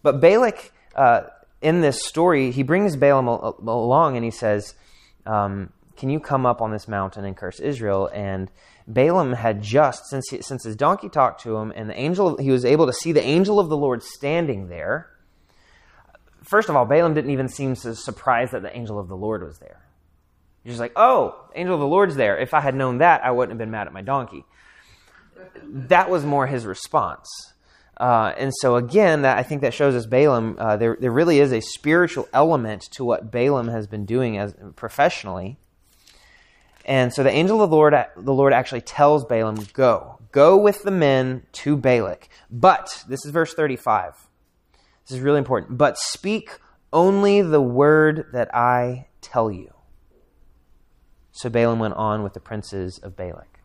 But 0.01 0.19
Balak, 0.21 0.71
uh, 0.95 1.23
in 1.61 1.81
this 1.81 2.03
story, 2.05 2.51
he 2.51 2.63
brings 2.63 2.95
Balaam 2.95 3.27
along 3.27 4.15
and 4.15 4.25
he 4.25 4.31
says, 4.31 4.75
um, 5.25 5.71
"Can 5.95 6.09
you 6.09 6.19
come 6.19 6.45
up 6.45 6.61
on 6.61 6.71
this 6.71 6.87
mountain 6.87 7.25
and 7.25 7.35
curse 7.35 7.59
Israel?" 7.59 8.09
And 8.13 8.51
Balaam 8.87 9.33
had 9.33 9.61
just 9.61 10.05
since 10.07 10.29
he, 10.29 10.41
since 10.41 10.63
his 10.63 10.75
donkey 10.75 11.09
talked 11.09 11.41
to 11.41 11.55
him, 11.57 11.73
and 11.75 11.89
the 11.89 11.99
angel 11.99 12.37
he 12.37 12.51
was 12.51 12.65
able 12.65 12.85
to 12.87 12.93
see 12.93 13.11
the 13.11 13.23
angel 13.23 13.59
of 13.59 13.69
the 13.69 13.77
Lord 13.77 14.03
standing 14.03 14.69
there 14.69 15.09
first 16.45 16.69
of 16.69 16.75
all, 16.75 16.85
Balaam 16.85 17.13
didn't 17.13 17.31
even 17.31 17.47
seem 17.47 17.75
surprised 17.75 18.53
that 18.53 18.61
the 18.61 18.75
angel 18.75 18.99
of 18.99 19.07
the 19.07 19.17
Lord 19.17 19.43
was 19.43 19.59
there. 19.59 19.81
He's 20.63 20.73
just 20.73 20.79
like, 20.79 20.93
oh, 20.95 21.35
angel 21.53 21.75
of 21.75 21.81
the 21.81 21.87
Lord's 21.87 22.15
there. 22.15 22.37
If 22.39 22.53
I 22.53 22.61
had 22.61 22.75
known 22.75 22.99
that, 22.99 23.23
I 23.23 23.31
wouldn't 23.31 23.51
have 23.51 23.57
been 23.57 23.71
mad 23.71 23.87
at 23.87 23.93
my 23.93 24.01
donkey. 24.01 24.45
That 25.63 26.09
was 26.09 26.23
more 26.23 26.47
his 26.47 26.65
response. 26.65 27.27
Uh, 27.97 28.33
and 28.37 28.51
so 28.61 28.75
again, 28.75 29.21
that, 29.21 29.37
I 29.37 29.43
think 29.43 29.61
that 29.61 29.73
shows 29.73 29.95
us 29.95 30.05
Balaam. 30.05 30.57
Uh, 30.59 30.75
there, 30.75 30.97
there 30.99 31.11
really 31.11 31.39
is 31.39 31.53
a 31.53 31.61
spiritual 31.61 32.27
element 32.33 32.83
to 32.93 33.05
what 33.05 33.31
Balaam 33.31 33.67
has 33.69 33.87
been 33.87 34.05
doing 34.05 34.37
as 34.37 34.53
professionally. 34.75 35.57
And 36.85 37.11
so 37.11 37.23
the 37.23 37.31
angel 37.31 37.63
of 37.63 37.71
the 37.71 37.75
Lord, 37.75 37.95
the 38.15 38.33
Lord 38.33 38.53
actually 38.53 38.81
tells 38.81 39.25
Balaam, 39.25 39.57
"Go, 39.73 40.19
go 40.31 40.55
with 40.55 40.83
the 40.83 40.91
men 40.91 41.47
to 41.53 41.75
Balak." 41.75 42.29
But 42.51 43.03
this 43.09 43.25
is 43.25 43.31
verse 43.31 43.55
thirty-five. 43.55 44.13
This 45.07 45.17
is 45.17 45.19
really 45.19 45.39
important. 45.39 45.79
But 45.79 45.97
speak 45.97 46.59
only 46.93 47.41
the 47.41 47.61
word 47.61 48.27
that 48.33 48.53
I 48.53 49.07
tell 49.21 49.51
you. 49.51 49.73
So 51.31 51.49
Balaam 51.49 51.79
went 51.79 51.95
on 51.95 52.21
with 52.21 52.33
the 52.33 52.39
princes 52.39 52.99
of 52.99 53.15
Balak. 53.15 53.59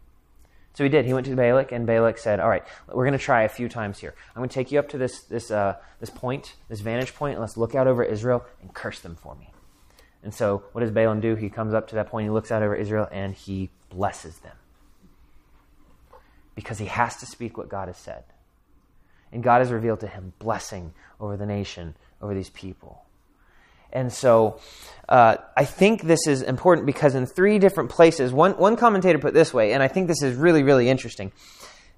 So 0.72 0.84
he 0.84 0.88
did. 0.88 1.04
He 1.04 1.12
went 1.12 1.26
to 1.26 1.36
Balak, 1.36 1.72
and 1.72 1.86
Balak 1.86 2.16
said, 2.16 2.40
"All 2.40 2.48
right, 2.48 2.64
we're 2.88 3.04
going 3.04 3.18
to 3.18 3.24
try 3.24 3.42
a 3.42 3.48
few 3.48 3.68
times 3.68 3.98
here. 3.98 4.14
I'm 4.34 4.40
going 4.40 4.48
to 4.48 4.54
take 4.54 4.72
you 4.72 4.78
up 4.78 4.88
to 4.90 4.98
this 4.98 5.24
this 5.24 5.50
uh, 5.50 5.76
this 5.98 6.10
point, 6.10 6.54
this 6.70 6.80
vantage 6.80 7.14
point, 7.14 7.34
and 7.34 7.42
let's 7.42 7.58
look 7.58 7.74
out 7.74 7.86
over 7.86 8.02
Israel 8.02 8.46
and 8.62 8.72
curse 8.72 9.00
them 9.00 9.14
for 9.14 9.34
me." 9.34 9.52
And 10.22 10.34
so, 10.34 10.64
what 10.72 10.82
does 10.82 10.90
Balaam 10.90 11.20
do? 11.20 11.34
He 11.34 11.48
comes 11.48 11.72
up 11.72 11.88
to 11.88 11.94
that 11.94 12.08
point, 12.08 12.26
he 12.26 12.30
looks 12.30 12.50
out 12.50 12.62
over 12.62 12.74
Israel, 12.74 13.08
and 13.10 13.34
he 13.34 13.70
blesses 13.88 14.38
them 14.38 14.56
because 16.54 16.78
he 16.78 16.86
has 16.86 17.16
to 17.16 17.26
speak 17.26 17.56
what 17.56 17.68
God 17.68 17.88
has 17.88 17.96
said, 17.96 18.24
and 19.32 19.42
God 19.42 19.60
has 19.60 19.70
revealed 19.70 20.00
to 20.00 20.06
him 20.06 20.34
blessing 20.38 20.92
over 21.18 21.36
the 21.36 21.46
nation, 21.46 21.94
over 22.20 22.34
these 22.34 22.50
people. 22.50 23.02
And 23.92 24.12
so 24.12 24.60
uh, 25.08 25.36
I 25.56 25.64
think 25.64 26.02
this 26.02 26.26
is 26.26 26.42
important 26.42 26.86
because 26.86 27.14
in 27.14 27.26
three 27.26 27.58
different 27.58 27.90
places, 27.90 28.32
one, 28.32 28.52
one 28.52 28.76
commentator 28.76 29.18
put 29.18 29.34
this 29.34 29.52
way, 29.52 29.72
and 29.72 29.82
I 29.82 29.88
think 29.88 30.06
this 30.06 30.22
is 30.22 30.36
really, 30.36 30.62
really 30.62 30.88
interesting. 30.88 31.32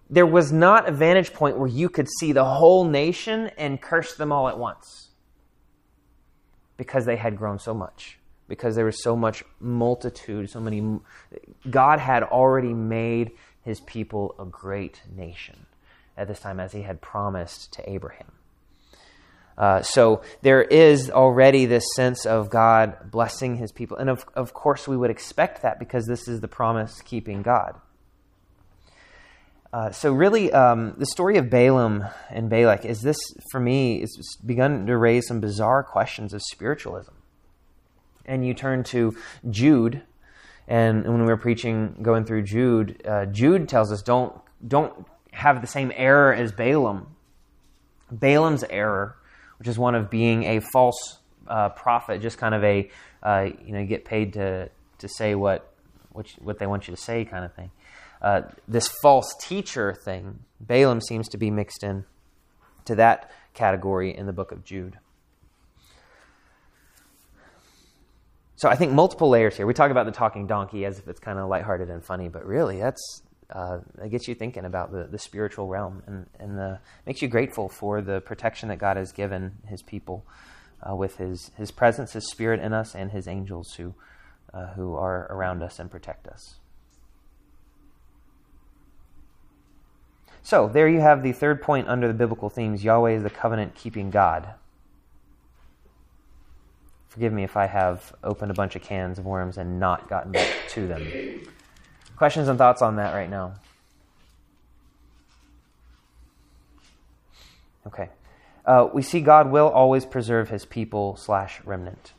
There 0.09 0.27
was 0.27 0.53
not 0.53 0.89
a 0.89 0.93
vantage 0.93 1.33
point 1.33 1.59
where 1.59 1.69
you 1.69 1.89
could 1.89 2.09
see 2.09 2.33
the 2.33 2.45
whole 2.45 2.85
nation 2.85 3.51
and 3.59 3.81
curse 3.81 4.15
them 4.15 4.33
all 4.33 4.49
at 4.49 4.59
once 4.59 5.09
because 6.77 7.05
they 7.05 7.17
had 7.17 7.37
grown 7.37 7.59
so 7.59 7.75
much, 7.75 8.19
because 8.49 8.75
there 8.75 8.85
was 8.85 9.03
so 9.03 9.17
much 9.17 9.45
multitude, 9.61 10.51
so 10.51 10.61
many. 10.61 11.01
God 11.71 11.99
had 11.99 12.23
already 12.23 12.73
made 12.73 13.33
his 13.63 13.81
people 13.81 14.35
a 14.39 14.45
great 14.45 15.03
nation 15.15 15.67
at 16.17 16.29
this 16.29 16.41
time, 16.41 16.61
as 16.61 16.73
he 16.73 16.83
had 16.83 17.01
promised 17.01 17.73
to 17.75 17.91
Abraham. 17.91 18.33
Uh, 19.57 19.83
so 19.83 20.23
there 20.41 20.63
is 20.63 21.11
already 21.11 21.67
this 21.67 21.85
sense 21.95 22.25
of 22.27 22.51
God 22.51 23.11
blessing 23.11 23.57
his 23.57 23.71
people. 23.71 23.97
And 23.97 24.09
of, 24.09 24.25
of 24.35 24.55
course, 24.55 24.89
we 24.89 24.97
would 24.97 25.11
expect 25.11 25.63
that 25.63 25.79
because 25.79 26.07
this 26.07 26.27
is 26.27 26.41
the 26.41 26.49
promise 26.49 27.01
keeping 27.03 27.43
God. 27.43 27.79
Uh, 29.73 29.91
so, 29.91 30.13
really, 30.13 30.53
um, 30.53 30.95
the 30.99 31.07
story 31.07 31.39
of 31.39 31.49
Balaam 31.49 32.05
and 32.29 32.51
Balak 32.51 32.85
is 32.85 33.01
this, 33.01 33.17
for 33.51 33.59
me, 33.59 34.03
is 34.03 34.37
begun 34.45 34.87
to 34.87 34.97
raise 34.97 35.27
some 35.27 35.41
bizarre 35.41 35.83
questions 35.83 36.35
of 36.35 36.43
spiritualism. 36.43 37.13
And 38.27 38.47
you 38.47 38.53
turn 38.53 38.85
to 38.85 39.17
Jude, 39.49 40.03
and 40.69 41.05
when 41.05 41.21
we 41.21 41.27
were 41.27 41.39
preaching, 41.39 41.97
going 42.03 42.25
through 42.25 42.43
Jude, 42.43 43.03
uh, 43.07 43.27
Jude 43.27 43.69
tells 43.69 43.91
us 43.91 44.03
don't, 44.03 44.39
don't 44.67 45.07
have 45.33 45.63
the 45.63 45.67
same 45.67 45.91
error 45.97 46.35
as 46.35 46.53
Balaam. 46.53 47.07
Balaam's 48.11 48.65
error 48.69 49.17
which 49.63 49.69
is 49.69 49.79
one 49.79 49.95
of 49.95 50.11
being 50.11 50.43
a 50.43 50.59
false 50.59 51.21
uh, 51.47 51.69
prophet, 51.69 52.21
just 52.21 52.37
kind 52.37 52.53
of 52.53 52.65
a 52.65 52.91
uh, 53.23 53.49
you 53.65 53.73
know 53.73 53.87
get 53.87 54.05
paid 54.05 54.33
to 54.33 54.69
to 54.99 55.09
say 55.09 55.37
what 55.37 55.73
what, 56.11 56.27
what 56.41 56.59
they 56.59 56.67
want 56.67 56.89
you 56.89 56.97
to 56.97 57.01
say 57.01 57.25
kind 57.25 57.45
of 57.45 57.55
thing. 57.55 57.71
Uh, 58.23 58.43
this 58.69 58.89
false 59.03 59.35
teacher 59.41 59.93
thing, 59.93 60.39
Balaam 60.61 61.01
seems 61.01 61.29
to 61.31 61.37
be 61.37 61.51
mixed 61.51 61.83
in 61.83 62.05
to 62.85 62.95
that 62.95 63.31
category 63.53 64.17
in 64.17 64.27
the 64.27 64.33
book 64.33 64.53
of 64.53 64.65
Jude. 64.65 64.99
So 68.57 68.69
I 68.69 68.77
think 68.77 68.93
multiple 68.93 69.29
layers 69.29 69.57
here. 69.57 69.67
We 69.67 69.75
talk 69.75 69.91
about 69.91 70.07
the 70.07 70.13
talking 70.13 70.47
donkey 70.47 70.85
as 70.85 71.01
if 71.01 71.09
it's 71.09 71.19
kind 71.19 71.39
of 71.41 71.49
lighthearted 71.49 71.91
and 71.91 72.05
funny, 72.05 72.29
but 72.29 72.47
really 72.47 72.79
that's 72.79 73.23
uh, 73.51 73.79
it 74.03 74.11
gets 74.11 74.29
you 74.29 74.35
thinking 74.35 74.65
about 74.65 74.93
the, 74.93 75.05
the 75.05 75.19
spiritual 75.19 75.67
realm 75.67 76.03
and, 76.07 76.27
and 76.39 76.57
the, 76.57 76.79
makes 77.07 77.21
you 77.21 77.29
grateful 77.29 77.69
for 77.69 78.01
the 78.01 78.21
protection 78.21 78.69
that 78.69 78.79
God 78.79 78.97
has 78.97 79.13
given 79.13 79.59
his 79.67 79.83
people 79.83 80.25
uh, 80.89 80.95
with 80.95 81.17
his, 81.17 81.51
his 81.57 81.71
presence, 81.71 82.13
his 82.13 82.31
spirit 82.31 82.61
in 82.61 82.73
us, 82.73 82.95
and 82.95 83.11
his 83.11 83.29
angels 83.29 83.75
who, 83.77 83.95
uh, 84.55 84.69
who 84.69 84.95
are 84.95 85.27
around 85.31 85.63
us 85.63 85.79
and 85.79 85.91
protect 85.91 86.27
us. 86.29 86.61
So, 90.43 90.69
there 90.69 90.89
you 90.89 91.01
have 91.01 91.23
the 91.23 91.33
third 91.33 91.63
point 91.63 91.89
under 91.89 92.09
the 92.09 92.15
biblical 92.15 92.51
themes 92.51 92.83
Yahweh 92.83 93.13
is 93.13 93.23
the 93.23 93.31
covenant 93.31 93.75
keeping 93.75 94.11
God. 94.11 94.49
Forgive 97.09 97.33
me 97.33 97.45
if 97.45 97.57
I 97.57 97.67
have 97.67 98.15
opened 98.25 98.51
a 98.51 98.55
bunch 98.55 98.75
of 98.75 98.83
cans 98.83 99.19
of 99.19 99.27
worms 99.27 99.59
and 99.59 99.79
not 99.79 100.09
gotten 100.09 100.33
back 100.33 100.49
to 100.71 100.89
them. 100.89 101.07
Questions 102.17 102.49
and 102.49 102.57
thoughts 102.59 102.83
on 102.83 102.97
that 102.97 103.13
right 103.13 103.29
now? 103.29 103.55
Okay. 107.87 108.09
Uh, 108.65 108.89
we 108.93 109.03
see 109.03 109.21
God 109.21 109.51
will 109.51 109.69
always 109.69 110.07
preserve 110.07 110.49
his 110.49 110.65
people 110.65 111.17
slash 111.17 111.61
remnant. 111.65 112.13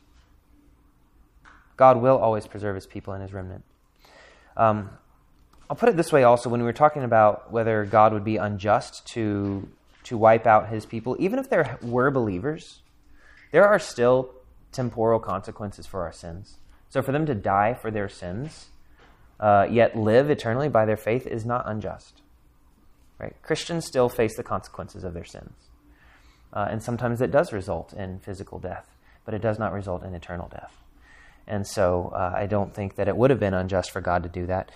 God 1.76 2.02
will 2.02 2.18
always 2.18 2.46
preserve 2.48 2.76
his 2.76 2.86
people 2.86 3.14
and 3.14 3.22
his 3.22 3.34
remnant. 3.34 3.64
Um, 4.56 4.92
I'll 5.70 5.76
put 5.76 5.90
it 5.90 5.98
this 5.98 6.12
way 6.12 6.24
also 6.24 6.50
when 6.50 6.60
we 6.60 6.66
were 6.66 6.74
talking 6.74 7.04
about 7.04 7.52
whether 7.52 7.86
God 7.86 8.14
would 8.14 8.24
be 8.24 8.38
unjust 8.38 9.08
to, 9.08 9.68
to 10.04 10.18
wipe 10.18 10.46
out 10.46 10.70
his 10.70 10.86
people, 10.86 11.16
even 11.20 11.40
if 11.40 11.50
there 11.50 11.78
were 11.82 12.12
believers, 12.12 12.82
there 13.52 13.68
are 13.68 13.80
still 13.80 14.34
temporal 14.72 15.20
consequences 15.20 15.88
for 15.88 16.04
our 16.04 16.12
sins. 16.12 16.58
So 16.90 17.02
for 17.02 17.12
them 17.12 17.26
to 17.26 17.36
die 17.36 17.74
for 17.74 17.92
their 17.92 18.10
sins, 18.10 18.68
uh, 19.40 19.68
yet 19.70 19.96
live 19.96 20.30
eternally 20.30 20.70
by 20.70 20.86
their 20.86 20.98
faith 20.98 21.26
is 21.26 21.46
not 21.46 21.64
unjust. 21.68 22.22
Right? 23.20 23.36
Christians 23.42 23.86
still 23.86 24.10
face 24.10 24.36
the 24.36 24.44
consequences 24.44 25.04
of 25.04 25.14
their 25.14 25.26
sins. 25.26 25.54
Uh, 26.52 26.68
and 26.70 26.84
sometimes 26.84 27.22
it 27.22 27.32
does 27.32 27.52
result 27.52 27.94
in 27.94 28.20
physical 28.20 28.60
death, 28.60 28.88
but 29.26 29.34
it 29.34 29.42
does 29.42 29.58
not 29.58 29.72
result 29.72 30.04
in 30.04 30.14
eternal 30.14 30.50
death. 30.50 30.83
And 31.48 31.68
so 31.68 32.12
uh, 32.16 32.34
I 32.36 32.46
don't 32.46 32.74
think 32.74 32.96
that 32.96 33.08
it 33.08 33.16
would 33.16 33.30
have 33.30 33.40
been 33.40 33.54
unjust 33.54 33.92
for 33.92 34.02
God 34.02 34.24
to 34.24 34.30
do 34.30 34.46
that. 34.48 34.72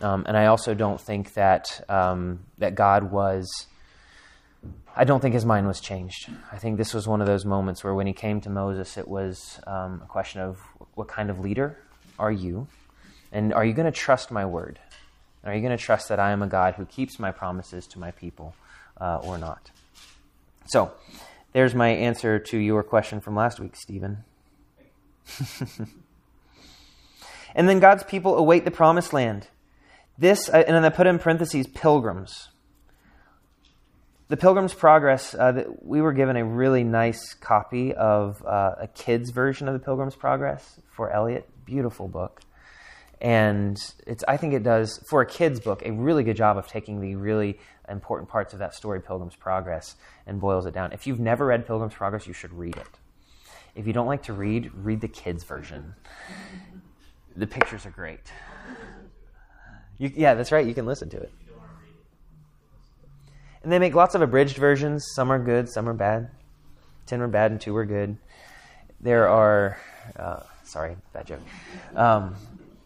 Um, 0.00 0.24
and 0.26 0.36
I 0.36 0.46
also 0.46 0.74
don't 0.74 1.00
think 1.00 1.34
that, 1.34 1.84
um, 1.88 2.40
that 2.58 2.74
God 2.74 3.10
was. 3.10 3.66
I 4.94 5.04
don't 5.04 5.20
think 5.20 5.34
his 5.34 5.46
mind 5.46 5.66
was 5.66 5.80
changed. 5.80 6.30
I 6.52 6.58
think 6.58 6.76
this 6.76 6.92
was 6.92 7.08
one 7.08 7.20
of 7.20 7.26
those 7.26 7.44
moments 7.44 7.82
where 7.82 7.94
when 7.94 8.06
he 8.06 8.12
came 8.12 8.40
to 8.42 8.50
Moses, 8.50 8.98
it 8.98 9.08
was 9.08 9.58
um, 9.66 10.02
a 10.04 10.06
question 10.06 10.40
of 10.40 10.58
what 10.94 11.08
kind 11.08 11.30
of 11.30 11.40
leader 11.40 11.78
are 12.18 12.30
you? 12.30 12.68
And 13.32 13.54
are 13.54 13.64
you 13.64 13.72
going 13.72 13.90
to 13.90 13.98
trust 13.98 14.30
my 14.30 14.44
word? 14.44 14.78
Are 15.44 15.54
you 15.54 15.60
going 15.60 15.76
to 15.76 15.82
trust 15.82 16.08
that 16.10 16.20
I 16.20 16.30
am 16.30 16.42
a 16.42 16.46
God 16.46 16.74
who 16.74 16.84
keeps 16.84 17.18
my 17.18 17.32
promises 17.32 17.86
to 17.88 17.98
my 17.98 18.10
people 18.10 18.54
uh, 19.00 19.20
or 19.24 19.38
not? 19.38 19.70
So, 20.66 20.92
there's 21.52 21.74
my 21.74 21.88
answer 21.88 22.38
to 22.38 22.58
your 22.58 22.82
question 22.82 23.20
from 23.20 23.34
last 23.34 23.58
week, 23.58 23.74
Stephen. 23.76 24.24
and 27.54 27.68
then 27.68 27.80
God's 27.80 28.02
people 28.04 28.36
await 28.36 28.64
the 28.64 28.70
promised 28.70 29.12
land. 29.12 29.48
This, 30.18 30.48
uh, 30.48 30.64
and 30.66 30.76
then 30.76 30.84
I 30.84 30.90
put 30.90 31.06
in 31.06 31.18
parentheses, 31.18 31.66
pilgrims. 31.66 32.48
The 34.28 34.36
Pilgrim's 34.36 34.72
Progress, 34.72 35.34
uh, 35.34 35.64
we 35.82 36.00
were 36.00 36.12
given 36.12 36.36
a 36.36 36.44
really 36.44 36.84
nice 36.84 37.34
copy 37.34 37.92
of 37.92 38.42
uh, 38.46 38.76
a 38.80 38.88
kid's 38.88 39.30
version 39.30 39.68
of 39.68 39.74
the 39.74 39.80
Pilgrim's 39.80 40.16
Progress 40.16 40.80
for 40.90 41.10
Elliot. 41.10 41.48
Beautiful 41.66 42.08
book 42.08 42.40
and 43.22 43.78
it's 44.04 44.24
I 44.26 44.36
think 44.36 44.52
it 44.52 44.64
does 44.64 44.98
for 45.06 45.22
a 45.22 45.26
kid's 45.26 45.60
book 45.60 45.82
a 45.86 45.92
really 45.92 46.24
good 46.24 46.36
job 46.36 46.58
of 46.58 46.66
taking 46.66 47.00
the 47.00 47.14
really 47.14 47.58
important 47.88 48.28
parts 48.28 48.52
of 48.52 48.58
that 48.58 48.74
story, 48.74 49.00
Pilgrim's 49.00 49.36
Progress, 49.36 49.94
and 50.26 50.40
boils 50.40 50.66
it 50.66 50.74
down. 50.74 50.92
If 50.92 51.06
you've 51.06 51.20
never 51.20 51.46
read 51.46 51.66
Pilgrim's 51.66 51.94
Progress, 51.94 52.26
you 52.26 52.32
should 52.32 52.52
read 52.52 52.76
it. 52.76 52.88
If 53.74 53.86
you 53.86 53.92
don't 53.92 54.06
like 54.06 54.24
to 54.24 54.32
read, 54.32 54.70
read 54.74 55.00
the 55.00 55.08
kids' 55.08 55.44
version. 55.44 55.94
The 57.36 57.46
pictures 57.46 57.86
are 57.86 57.90
great. 57.90 58.20
You, 59.98 60.10
yeah, 60.14 60.34
that's 60.34 60.52
right. 60.52 60.66
You 60.66 60.74
can 60.74 60.86
listen 60.86 61.08
to 61.10 61.16
it. 61.16 61.32
And 63.62 63.70
they 63.70 63.78
make 63.78 63.94
lots 63.94 64.14
of 64.14 64.22
abridged 64.22 64.56
versions. 64.56 65.06
Some 65.14 65.30
are 65.30 65.38
good, 65.38 65.68
some 65.68 65.88
are 65.88 65.94
bad. 65.94 66.30
Ten 67.06 67.20
were 67.20 67.28
bad, 67.28 67.52
and 67.52 67.60
two 67.60 67.72
were 67.72 67.84
good. 67.84 68.16
There 69.00 69.28
are, 69.28 69.78
uh, 70.16 70.40
sorry, 70.64 70.96
bad 71.12 71.26
joke. 71.26 71.40
Um, 71.94 72.36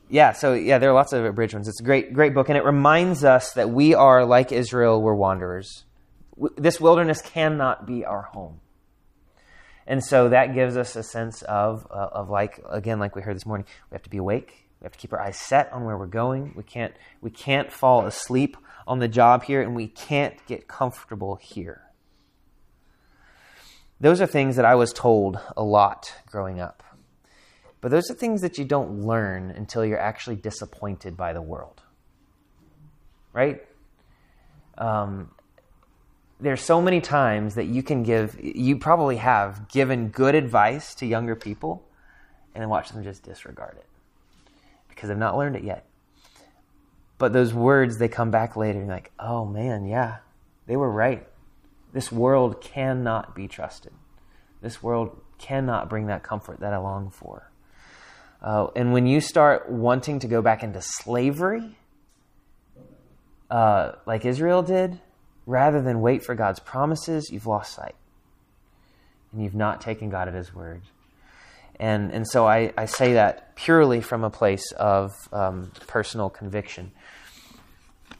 yeah, 0.09 0.33
so 0.33 0.55
yeah, 0.55 0.79
there 0.79 0.91
are 0.91 0.95
lots 0.95 1.13
of 1.13 1.25
abridged 1.25 1.55
ones. 1.55 1.69
It's 1.69 1.81
a 1.81 1.85
great, 1.85 2.13
great 2.13 2.35
book, 2.35 2.49
and 2.49 2.59
it 2.59 2.65
reminds 2.65 3.25
us 3.25 3.53
that 3.55 3.71
we 3.71 3.95
are 3.95 4.25
like 4.25 4.53
Israel. 4.53 5.01
We're 5.01 5.15
wanderers. 5.15 5.85
This 6.57 6.81
wilderness 6.81 7.23
cannot 7.23 7.87
be 7.87 8.05
our 8.05 8.23
home, 8.23 8.61
And 9.87 10.03
so 10.05 10.29
that 10.31 10.55
gives 10.55 10.77
us 10.77 10.97
a 10.97 11.03
sense 11.03 11.43
of, 11.43 11.87
uh, 11.91 12.09
of 12.13 12.29
like, 12.29 12.61
again, 12.69 12.99
like 12.99 13.15
we 13.15 13.23
heard 13.23 13.37
this 13.37 13.47
morning, 13.47 13.67
we 13.91 13.95
have 13.95 14.03
to 14.03 14.11
be 14.11 14.17
awake. 14.17 14.67
We 14.81 14.85
have 14.85 14.93
to 14.93 14.99
keep 14.99 15.13
our 15.13 15.21
eyes 15.21 15.39
set 15.39 15.73
on 15.73 15.85
where 15.85 15.97
we're 15.97 16.07
going. 16.07 16.53
We 16.57 16.63
can't, 16.63 16.95
we 17.21 17.31
can't 17.31 17.73
fall 17.73 18.05
asleep 18.05 18.57
on 18.87 18.99
the 18.99 19.09
job 19.09 19.45
here, 19.45 19.63
and 19.63 19.75
we 19.75 19.89
can't 19.89 20.35
get 20.47 20.69
comfortable 20.69 21.37
here. 21.37 21.83
Those 24.01 24.21
are 24.21 24.27
things 24.27 24.57
that 24.57 24.65
I 24.65 24.75
was 24.75 24.93
told 24.93 25.39
a 25.57 25.63
lot 25.63 26.13
growing 26.27 26.61
up. 26.61 26.83
But 27.81 27.91
those 27.91 28.11
are 28.11 28.15
things 28.15 28.43
that 28.43 28.59
you 28.59 28.65
don't 28.65 29.03
learn 29.03 29.51
until 29.51 29.85
you're 29.85 29.99
actually 29.99 30.37
disappointed 30.37 31.17
by 31.17 31.33
the 31.33 31.43
world. 31.43 31.83
Right? 33.33 33.63
Um, 34.77 35.31
there's 36.41 36.61
so 36.61 36.83
many 36.83 37.01
times 37.01 37.55
that 37.55 37.65
you 37.65 37.83
can 37.83 38.03
give, 38.03 38.39
you 38.41 38.77
probably 38.77 39.17
have 39.17 39.69
given 39.69 40.09
good 40.09 40.35
advice 40.35 40.95
to 40.97 41.07
younger 41.07 41.35
people 41.35 41.83
and 42.55 42.63
then 42.63 42.69
watch 42.69 42.91
them 42.91 43.03
just 43.03 43.23
disregard 43.23 43.77
it 43.77 43.87
because 44.89 45.09
they've 45.09 45.19
not 45.19 45.37
learned 45.37 45.57
it 45.57 45.65
yet. 45.65 45.87
But 47.19 47.33
those 47.33 47.55
words, 47.55 47.99
they 47.99 48.09
come 48.09 48.31
back 48.31 48.57
later 48.57 48.79
and 48.79 48.89
you're 48.89 48.97
like, 48.97 49.13
oh 49.19 49.47
man, 49.47 49.87
yeah, 49.87 50.19
they 50.67 50.77
were 50.77 50.91
right. 50.91 51.27
This 51.93 52.13
world 52.13 52.61
cannot 52.61 53.35
be 53.35 53.49
trusted. 53.49 53.93
This 54.61 54.83
world 54.83 55.19
cannot 55.39 55.89
bring 55.89 56.07
that 56.07 56.23
comfort 56.23 56.61
that 56.61 56.73
I 56.73 56.79
long 56.79 57.11
for. 57.11 57.51
Uh, 58.43 58.69
and 58.77 58.93
when 58.93 59.07
you 59.07 59.21
start 59.21 59.71
wanting 59.71 60.19
to 60.21 60.29
go 60.29 60.43
back 60.43 60.63
into 60.63 60.81
slavery, 60.83 61.79
uh, 63.51 63.93
like 64.05 64.25
Israel 64.25 64.63
did, 64.63 65.01
rather 65.47 65.81
than 65.81 66.01
wait 66.01 66.25
for 66.25 66.35
God's 66.35 66.61
promises, 66.61 67.31
you've 67.31 67.47
lost 67.47 67.75
sight. 67.75 67.95
And 69.33 69.43
you've 69.43 69.55
not 69.55 69.81
taken 69.81 70.11
God 70.11 70.29
at 70.29 70.35
His 70.35 70.55
word. 70.55 70.83
And, 71.79 72.11
and 72.11 72.27
so 72.27 72.47
I, 72.47 72.73
I 72.77 72.87
say 72.87 73.15
that 73.15 73.55
purely 73.55 74.01
from 74.01 74.25
a 74.25 74.31
place 74.31 74.73
of 74.73 75.13
um, 75.33 75.71
personal 75.87 76.31
conviction. 76.31 76.91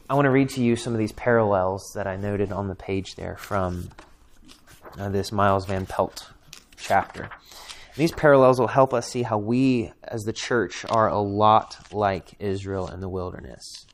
I 0.09 0.13
want 0.13 0.25
to 0.25 0.31
read 0.31 0.49
to 0.49 0.63
you 0.63 0.75
some 0.75 0.93
of 0.93 0.99
these 0.99 1.11
parallels 1.11 1.91
that 1.95 2.07
I 2.07 2.15
noted 2.15 2.51
on 2.51 2.67
the 2.67 2.75
page 2.75 3.15
there 3.15 3.35
from 3.35 3.89
uh, 4.97 5.09
this 5.09 5.31
Miles 5.31 5.65
Van 5.65 5.85
Pelt 5.85 6.29
chapter. 6.77 7.29
These 7.95 8.11
parallels 8.11 8.59
will 8.59 8.67
help 8.67 8.93
us 8.93 9.09
see 9.09 9.23
how 9.23 9.39
we, 9.39 9.91
as 10.03 10.21
the 10.21 10.33
church, 10.33 10.85
are 10.87 11.09
a 11.09 11.19
lot 11.19 11.77
like 11.91 12.35
Israel 12.39 12.87
in 12.87 13.01
the 13.01 13.09
wilderness. 13.09 13.86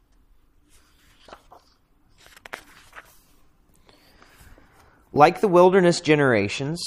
Like 5.16 5.42
the 5.42 5.48
wilderness 5.48 6.02
generations, 6.02 6.84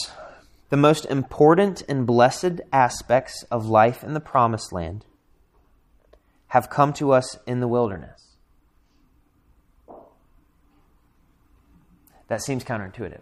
the 0.69 0.77
most 0.77 1.07
important 1.07 1.85
and 1.89 2.05
blessed 2.05 2.61
aspects 2.73 3.45
of 3.53 3.67
life 3.67 4.03
in 4.03 4.15
the 4.15 4.21
promised 4.21 4.73
land 4.73 5.05
have 6.49 6.69
come 6.69 6.93
to 6.95 7.13
us 7.13 7.39
in 7.47 7.61
the 7.61 7.69
wilderness. 7.69 8.37
That 12.27 12.43
seems 12.43 12.65
counterintuitive. 12.65 13.21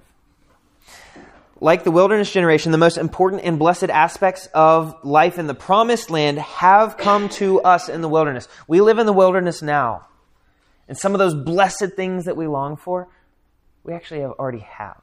Like 1.60 1.84
the 1.84 1.90
wilderness 1.90 2.32
generation, 2.32 2.72
the 2.72 2.78
most 2.78 2.96
important 2.96 3.42
and 3.44 3.58
blessed 3.58 3.90
aspects 3.90 4.46
of 4.54 4.96
life 5.04 5.38
in 5.38 5.46
the 5.46 5.54
promised 5.54 6.10
land 6.10 6.38
have 6.38 6.96
come 6.96 7.28
to 7.30 7.60
us 7.60 7.90
in 7.90 8.00
the 8.00 8.08
wilderness. 8.08 8.48
We 8.66 8.80
live 8.80 8.98
in 8.98 9.04
the 9.04 9.12
wilderness 9.12 9.60
now. 9.60 10.06
And 10.88 10.96
some 10.96 11.12
of 11.12 11.18
those 11.18 11.34
blessed 11.34 11.92
things 11.94 12.24
that 12.24 12.38
we 12.38 12.46
long 12.46 12.76
for, 12.76 13.08
we 13.84 13.92
actually 13.92 14.20
have 14.20 14.32
already 14.32 14.60
have. 14.60 15.02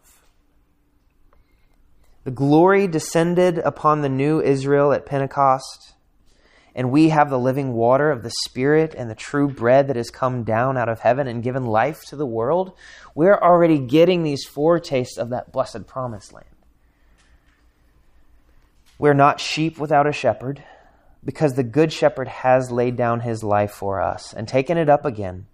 The 2.23 2.31
glory 2.31 2.87
descended 2.87 3.59
upon 3.59 4.01
the 4.01 4.09
new 4.09 4.41
Israel 4.41 4.91
at 4.91 5.05
Pentecost, 5.05 5.93
and 6.75 6.91
we 6.91 7.09
have 7.09 7.29
the 7.29 7.39
living 7.39 7.73
water 7.73 8.11
of 8.11 8.23
the 8.23 8.31
Spirit 8.43 8.93
and 8.95 9.09
the 9.09 9.15
true 9.15 9.47
bread 9.47 9.87
that 9.87 9.95
has 9.95 10.09
come 10.09 10.43
down 10.43 10.77
out 10.77 10.89
of 10.89 10.99
heaven 10.99 11.27
and 11.27 11.43
given 11.43 11.65
life 11.65 12.03
to 12.05 12.15
the 12.15 12.25
world. 12.25 12.73
We're 13.15 13.37
already 13.37 13.79
getting 13.79 14.23
these 14.23 14.45
foretastes 14.45 15.17
of 15.17 15.29
that 15.29 15.51
blessed 15.51 15.87
promised 15.87 16.33
land. 16.33 16.45
We're 18.97 19.13
not 19.13 19.39
sheep 19.39 19.79
without 19.79 20.07
a 20.07 20.13
shepherd, 20.13 20.63
because 21.23 21.53
the 21.53 21.63
good 21.63 21.91
shepherd 21.91 22.27
has 22.27 22.71
laid 22.71 22.95
down 22.95 23.21
his 23.21 23.43
life 23.43 23.71
for 23.71 24.01
us 24.01 24.33
and 24.33 24.47
taken 24.47 24.77
it 24.77 24.89
up 24.89 25.05
again 25.05 25.47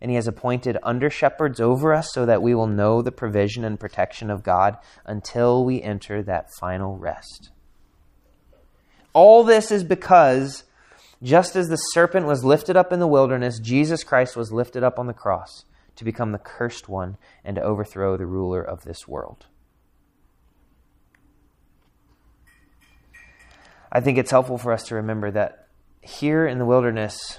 and 0.00 0.10
he 0.10 0.16
has 0.16 0.26
appointed 0.26 0.78
under 0.82 1.10
shepherds 1.10 1.60
over 1.60 1.92
us 1.92 2.12
so 2.12 2.26
that 2.26 2.42
we 2.42 2.54
will 2.54 2.66
know 2.66 3.02
the 3.02 3.12
provision 3.12 3.64
and 3.64 3.80
protection 3.80 4.30
of 4.30 4.42
God 4.42 4.76
until 5.04 5.64
we 5.64 5.82
enter 5.82 6.22
that 6.22 6.50
final 6.60 6.96
rest. 6.96 7.50
All 9.12 9.44
this 9.44 9.70
is 9.70 9.82
because 9.82 10.64
just 11.22 11.56
as 11.56 11.68
the 11.68 11.76
serpent 11.76 12.26
was 12.26 12.44
lifted 12.44 12.76
up 12.76 12.92
in 12.92 13.00
the 13.00 13.06
wilderness, 13.06 13.58
Jesus 13.58 14.04
Christ 14.04 14.36
was 14.36 14.52
lifted 14.52 14.82
up 14.82 14.98
on 14.98 15.06
the 15.06 15.14
cross 15.14 15.64
to 15.96 16.04
become 16.04 16.32
the 16.32 16.38
cursed 16.38 16.88
one 16.88 17.16
and 17.42 17.56
to 17.56 17.62
overthrow 17.62 18.16
the 18.16 18.26
ruler 18.26 18.62
of 18.62 18.84
this 18.84 19.08
world. 19.08 19.46
I 23.90 24.00
think 24.00 24.18
it's 24.18 24.30
helpful 24.30 24.58
for 24.58 24.72
us 24.72 24.84
to 24.88 24.96
remember 24.96 25.30
that 25.30 25.68
here 26.02 26.46
in 26.46 26.58
the 26.58 26.66
wilderness, 26.66 27.38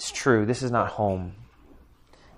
it's 0.00 0.10
true, 0.10 0.46
this 0.46 0.62
is 0.62 0.70
not 0.70 0.88
home. 0.88 1.34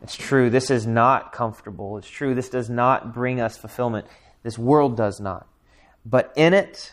It's 0.02 0.16
true, 0.16 0.50
this 0.50 0.68
is 0.68 0.84
not 0.84 1.30
comfortable. 1.30 1.96
It's 1.96 2.10
true, 2.10 2.34
this 2.34 2.48
does 2.48 2.68
not 2.68 3.14
bring 3.14 3.40
us 3.40 3.56
fulfillment. 3.56 4.08
This 4.42 4.58
world 4.58 4.96
does 4.96 5.20
not. 5.20 5.46
But 6.04 6.32
in 6.34 6.54
it, 6.54 6.92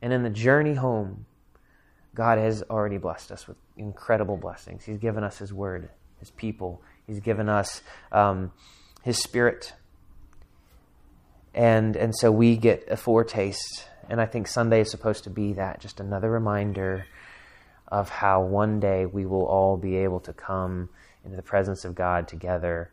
and 0.00 0.12
in 0.12 0.22
the 0.22 0.30
journey 0.30 0.74
home, 0.74 1.26
God 2.14 2.38
has 2.38 2.62
already 2.70 2.98
blessed 2.98 3.32
us 3.32 3.48
with 3.48 3.56
incredible 3.76 4.36
blessings. 4.36 4.84
He's 4.84 4.98
given 4.98 5.24
us 5.24 5.38
His 5.38 5.52
Word, 5.52 5.88
His 6.20 6.30
people. 6.30 6.80
He's 7.08 7.18
given 7.18 7.48
us 7.48 7.82
um, 8.12 8.52
His 9.02 9.18
Spirit. 9.18 9.72
And, 11.52 11.96
and 11.96 12.14
so 12.14 12.30
we 12.30 12.56
get 12.56 12.84
a 12.88 12.96
foretaste. 12.96 13.88
And 14.08 14.20
I 14.20 14.26
think 14.26 14.46
Sunday 14.46 14.82
is 14.82 14.90
supposed 14.92 15.24
to 15.24 15.30
be 15.30 15.54
that 15.54 15.80
just 15.80 15.98
another 15.98 16.30
reminder 16.30 17.06
of 17.88 18.08
how 18.08 18.42
one 18.42 18.80
day 18.80 19.06
we 19.06 19.26
will 19.26 19.44
all 19.44 19.76
be 19.76 19.96
able 19.96 20.20
to 20.20 20.32
come 20.32 20.88
into 21.24 21.36
the 21.36 21.42
presence 21.42 21.84
of 21.84 21.94
God 21.94 22.28
together 22.28 22.90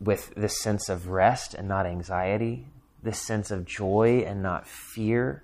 with 0.00 0.32
this 0.34 0.60
sense 0.60 0.88
of 0.88 1.08
rest 1.08 1.54
and 1.54 1.68
not 1.68 1.86
anxiety, 1.86 2.66
this 3.02 3.20
sense 3.20 3.50
of 3.50 3.64
joy 3.66 4.24
and 4.26 4.42
not 4.42 4.66
fear. 4.66 5.42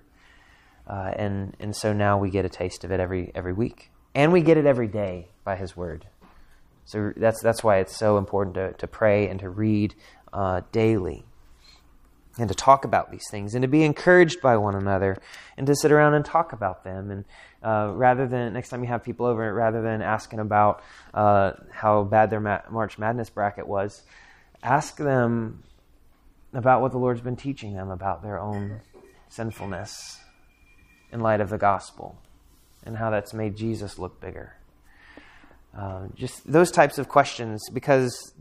Uh, 0.87 1.11
and, 1.15 1.55
and 1.59 1.75
so 1.75 1.93
now 1.93 2.17
we 2.17 2.29
get 2.29 2.45
a 2.45 2.49
taste 2.49 2.83
of 2.83 2.91
it 2.91 2.99
every, 2.99 3.31
every 3.35 3.53
week. 3.53 3.91
And 4.15 4.31
we 4.31 4.41
get 4.41 4.57
it 4.57 4.65
every 4.65 4.87
day 4.87 5.27
by 5.43 5.55
His 5.55 5.77
Word. 5.77 6.07
So 6.85 7.13
that's, 7.15 7.41
that's 7.41 7.63
why 7.63 7.77
it's 7.77 7.95
so 7.95 8.17
important 8.17 8.55
to, 8.55 8.73
to 8.73 8.87
pray 8.87 9.27
and 9.27 9.39
to 9.41 9.49
read 9.49 9.93
uh, 10.33 10.61
daily 10.71 11.25
and 12.39 12.47
to 12.47 12.55
talk 12.55 12.85
about 12.85 13.11
these 13.11 13.25
things 13.29 13.53
and 13.55 13.61
to 13.61 13.67
be 13.67 13.83
encouraged 13.83 14.41
by 14.41 14.57
one 14.57 14.75
another 14.75 15.17
and 15.57 15.67
to 15.67 15.75
sit 15.75 15.91
around 15.91 16.13
and 16.13 16.23
talk 16.23 16.53
about 16.53 16.83
them 16.83 17.11
and 17.11 17.25
uh, 17.67 17.91
rather 17.93 18.27
than 18.27 18.53
next 18.53 18.69
time 18.69 18.81
you 18.81 18.87
have 18.87 19.03
people 19.03 19.25
over 19.25 19.53
rather 19.53 19.81
than 19.81 20.01
asking 20.01 20.39
about 20.39 20.81
uh, 21.13 21.51
how 21.71 22.03
bad 22.03 22.29
their 22.29 22.39
Ma- 22.39 22.61
march 22.69 22.97
madness 22.97 23.29
bracket 23.29 23.67
was 23.67 24.03
ask 24.63 24.95
them 24.95 25.63
about 26.53 26.81
what 26.81 26.91
the 26.91 26.97
lord's 26.97 27.21
been 27.21 27.35
teaching 27.35 27.73
them 27.73 27.89
about 27.89 28.23
their 28.23 28.39
own 28.39 28.79
sinfulness 29.27 30.19
in 31.11 31.19
light 31.19 31.41
of 31.41 31.49
the 31.49 31.57
gospel 31.57 32.17
and 32.85 32.95
how 32.95 33.09
that's 33.09 33.33
made 33.33 33.57
jesus 33.57 33.99
look 33.99 34.21
bigger 34.21 34.53
uh, 35.77 36.07
just 36.15 36.49
those 36.49 36.71
types 36.71 36.97
of 36.97 37.09
questions 37.09 37.61
because 37.73 38.33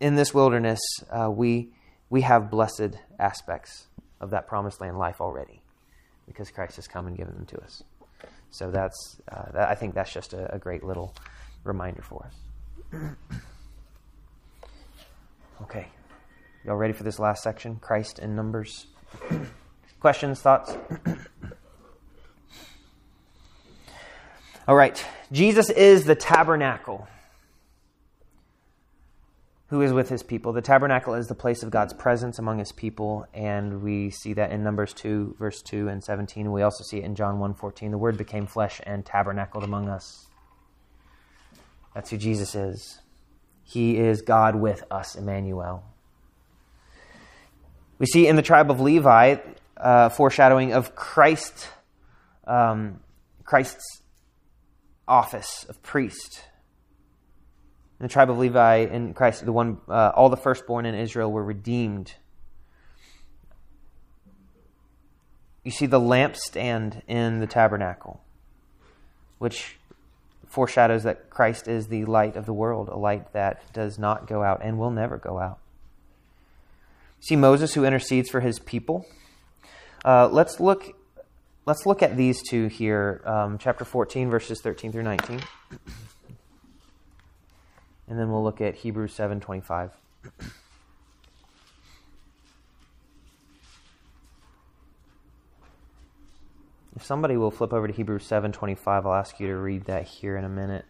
in 0.00 0.14
this 0.14 0.32
wilderness 0.32 0.80
uh, 1.10 1.30
we 1.30 1.70
we 2.08 2.22
have 2.22 2.50
blessed 2.50 2.96
aspects 3.18 3.86
of 4.20 4.30
that 4.30 4.48
promised 4.48 4.80
land 4.80 4.98
life 4.98 5.20
already 5.20 5.60
because 6.26 6.50
Christ 6.50 6.76
has 6.76 6.86
come 6.86 7.06
and 7.06 7.16
given 7.16 7.34
them 7.34 7.46
to 7.46 7.60
us. 7.60 7.82
So 8.50 8.70
that's, 8.70 9.20
uh, 9.30 9.52
that, 9.52 9.68
I 9.68 9.74
think 9.74 9.94
that's 9.94 10.12
just 10.12 10.32
a, 10.32 10.54
a 10.54 10.58
great 10.58 10.82
little 10.84 11.14
reminder 11.64 12.02
for 12.02 12.26
us. 12.26 12.34
okay. 15.62 15.88
Y'all 16.64 16.76
ready 16.76 16.92
for 16.92 17.04
this 17.04 17.18
last 17.18 17.42
section? 17.42 17.76
Christ 17.76 18.18
in 18.18 18.36
Numbers. 18.36 18.86
Questions, 20.00 20.40
thoughts? 20.40 20.76
All 24.68 24.76
right. 24.76 25.02
Jesus 25.32 25.70
is 25.70 26.04
the 26.04 26.14
tabernacle 26.14 27.08
who 29.70 29.82
is 29.82 29.92
with 29.92 30.08
his 30.08 30.24
people. 30.24 30.52
The 30.52 30.60
tabernacle 30.60 31.14
is 31.14 31.28
the 31.28 31.34
place 31.36 31.62
of 31.62 31.70
God's 31.70 31.92
presence 31.92 32.40
among 32.40 32.58
his 32.58 32.72
people, 32.72 33.24
and 33.32 33.82
we 33.82 34.10
see 34.10 34.32
that 34.32 34.50
in 34.50 34.64
Numbers 34.64 34.92
2, 34.94 35.36
verse 35.38 35.62
2 35.62 35.88
and 35.88 36.02
17. 36.02 36.50
We 36.50 36.62
also 36.62 36.82
see 36.82 36.98
it 36.98 37.04
in 37.04 37.14
John 37.14 37.38
1 37.38 37.54
14. 37.54 37.92
The 37.92 37.98
Word 37.98 38.18
became 38.18 38.48
flesh 38.48 38.80
and 38.84 39.06
tabernacled 39.06 39.62
among 39.62 39.88
us. 39.88 40.26
That's 41.94 42.10
who 42.10 42.16
Jesus 42.16 42.56
is. 42.56 43.00
He 43.62 43.96
is 43.96 44.22
God 44.22 44.56
with 44.56 44.82
us, 44.90 45.14
Emmanuel. 45.14 45.84
We 48.00 48.06
see 48.06 48.26
in 48.26 48.34
the 48.34 48.42
tribe 48.42 48.72
of 48.72 48.80
Levi 48.80 49.36
uh, 49.76 50.08
foreshadowing 50.08 50.72
of 50.72 50.96
Christ, 50.96 51.68
um, 52.44 52.98
Christ's 53.44 54.02
office 55.06 55.64
of 55.68 55.80
priest. 55.84 56.42
In 58.00 58.04
the 58.04 58.08
tribe 58.08 58.30
of 58.30 58.38
Levi, 58.38 58.76
in 58.90 59.12
Christ, 59.12 59.44
the 59.44 59.52
one, 59.52 59.76
uh, 59.86 60.12
all 60.14 60.30
the 60.30 60.36
firstborn 60.36 60.86
in 60.86 60.94
Israel 60.94 61.30
were 61.30 61.44
redeemed. 61.44 62.14
You 65.64 65.70
see 65.70 65.84
the 65.84 66.00
lampstand 66.00 67.02
in 67.06 67.40
the 67.40 67.46
tabernacle, 67.46 68.22
which 69.36 69.76
foreshadows 70.46 71.02
that 71.02 71.28
Christ 71.28 71.68
is 71.68 71.88
the 71.88 72.06
light 72.06 72.36
of 72.36 72.46
the 72.46 72.54
world, 72.54 72.88
a 72.88 72.96
light 72.96 73.34
that 73.34 73.70
does 73.74 73.98
not 73.98 74.26
go 74.26 74.42
out 74.42 74.60
and 74.62 74.78
will 74.78 74.90
never 74.90 75.18
go 75.18 75.38
out. 75.38 75.58
See 77.20 77.36
Moses 77.36 77.74
who 77.74 77.84
intercedes 77.84 78.30
for 78.30 78.40
his 78.40 78.58
people. 78.58 79.04
Uh, 80.02 80.26
let's 80.28 80.58
look. 80.58 80.96
Let's 81.66 81.84
look 81.84 82.02
at 82.02 82.16
these 82.16 82.42
two 82.48 82.68
here, 82.68 83.20
um, 83.26 83.58
chapter 83.58 83.84
14, 83.84 84.30
verses 84.30 84.62
13 84.62 84.90
through 84.90 85.02
19. 85.02 85.42
And 88.10 88.18
then 88.18 88.30
we'll 88.32 88.42
look 88.42 88.60
at 88.60 88.74
Hebrews 88.74 89.14
7:25. 89.14 89.92
If 96.96 97.04
somebody 97.04 97.36
will 97.36 97.52
flip 97.52 97.72
over 97.72 97.86
to 97.86 97.92
Hebrews 97.92 98.24
7:25, 98.24 99.06
I'll 99.06 99.14
ask 99.14 99.38
you 99.38 99.46
to 99.46 99.56
read 99.56 99.84
that 99.84 100.02
here 100.06 100.36
in 100.36 100.44
a 100.44 100.48
minute. 100.48 100.84